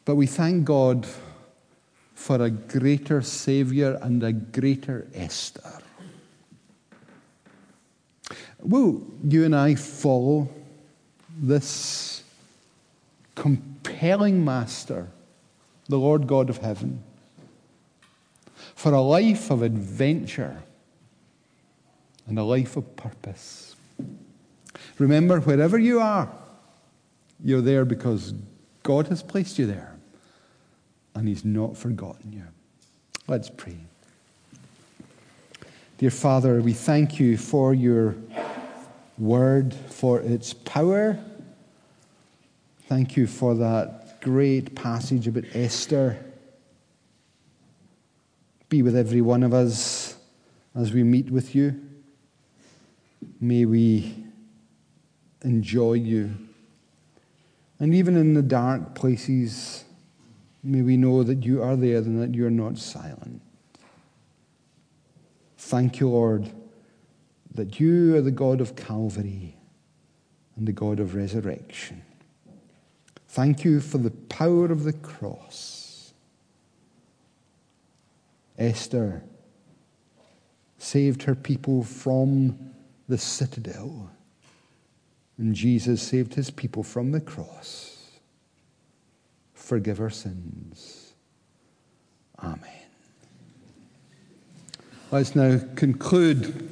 But 0.07 0.15
we 0.15 0.27
thank 0.27 0.65
God 0.65 1.07
for 2.15 2.41
a 2.41 2.49
greater 2.49 3.21
Savior 3.21 3.99
and 4.01 4.23
a 4.23 4.33
greater 4.33 5.09
Esther. 5.13 5.79
Will 8.61 9.03
you 9.23 9.45
and 9.45 9.55
I 9.55 9.75
follow 9.75 10.49
this 11.39 12.25
compelling 13.89 14.45
Master, 14.45 15.09
the 15.89 15.99
Lord 15.99 16.27
God 16.27 16.51
of 16.51 16.59
heaven, 16.59 17.03
for 18.75 18.93
a 18.93 19.01
life 19.01 19.51
of 19.51 19.63
adventure 19.63 20.63
and 22.27 22.39
a 22.39 22.45
life 22.45 22.77
of 22.77 22.97
purpose? 22.97 23.75
Remember, 24.99 25.41
wherever 25.41 25.79
you 25.79 26.01
are, 26.01 26.31
you're 27.43 27.61
there 27.61 27.85
because 27.85 28.35
God 28.83 29.09
has 29.09 29.23
placed 29.23 29.59
you 29.59 29.67
there 29.67 29.97
and 31.15 31.27
He's 31.27 31.45
not 31.45 31.77
forgotten 31.77 32.33
you. 32.33 32.45
Let's 33.27 33.51
pray. 33.51 33.77
Dear 35.99 36.11
Father, 36.11 36.61
we 36.61 36.73
thank 36.73 37.19
you 37.19 37.37
for 37.37 37.75
your 37.75 38.15
word, 39.19 39.75
for 39.75 40.21
its 40.21 40.53
power. 40.53 41.19
Thank 42.89 43.19
you 43.19 43.27
for 43.27 43.55
that 43.57 44.23
great 44.23 44.75
passage 44.75 45.29
about 45.29 45.45
Esther. 45.53 46.19
Be 48.71 48.81
with 48.81 48.97
every 48.97 49.21
one 49.21 49.43
of 49.43 49.53
us 49.53 50.17
as 50.75 50.91
we 50.95 51.03
meet 51.03 51.31
with 51.31 51.55
you. 51.55 51.79
May 53.43 53.67
we 53.67 54.25
enjoy 55.43 55.93
you. 55.93 56.35
And 57.79 57.95
even 57.95 58.17
in 58.17 58.33
the 58.33 58.41
dark 58.41 58.95
places, 58.95 59.85
may 60.63 60.81
we 60.81 60.97
know 60.97 61.23
that 61.23 61.45
you 61.45 61.63
are 61.63 61.77
there 61.77 61.99
and 61.99 62.23
that 62.23 62.35
you're 62.35 62.49
not 62.49 62.79
silent. 62.79 63.43
Thank 65.59 66.01
you, 66.01 66.09
Lord, 66.09 66.51
that 67.55 67.79
you 67.81 68.17
are 68.17 68.23
the 68.23 68.31
God 68.31 68.63
of 68.63 68.77
Calvary 68.77 69.59
and 70.57 70.67
the 70.67 70.73
God 70.73 71.01
of 71.01 71.15
resurrection. 71.15 72.03
Thank 73.29 73.65
you 73.65 73.81
for 73.81 73.99
the 73.99 74.11
power 74.11 74.67
of 74.67 74.85
the 74.85 74.93
cross. 74.93 76.13
Esther 78.57 79.23
saved 80.79 81.23
her 81.25 81.35
people 81.35 81.85
from 81.85 82.73
the 83.09 83.19
citadel, 83.19 84.11
and 85.37 85.55
Jesus 85.55 86.03
saved 86.03 86.35
his 86.35 86.51
people 86.51 86.83
from 86.83 87.13
the 87.13 87.21
cross. 87.21 88.19
Forgive 89.55 90.01
our 90.01 90.11
sins. 90.11 91.13
Amen. 92.43 92.59
Let's 95.11 95.37
now 95.37 95.61
conclude 95.77 96.71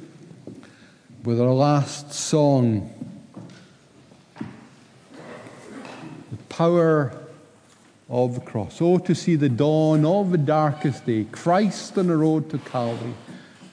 with 1.23 1.39
our 1.39 1.53
last 1.53 2.13
song 2.13 3.06
Power 6.57 7.11
of 8.09 8.33
the 8.33 8.41
Cross. 8.41 8.81
Oh, 8.81 8.97
to 8.97 9.13
see 9.13 9.35
the 9.35 9.47
dawn 9.47 10.03
of 10.03 10.31
the 10.31 10.39
darkest 10.39 11.05
day, 11.05 11.27
Christ 11.31 11.95
on 11.99 12.07
the 12.07 12.17
road 12.17 12.49
to 12.49 12.57
Calvary, 12.57 13.13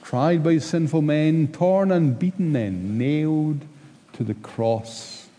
tried 0.03 0.43
by 0.43 0.59
sinful 0.59 1.01
men, 1.01 1.47
torn 1.47 1.91
and 1.91 2.19
beaten 2.19 2.53
then, 2.53 2.95
nailed 2.95 3.61
to 4.13 4.23
the 4.23 4.35
cross 4.35 5.29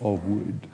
of 0.00 0.24
wood. 0.24 0.66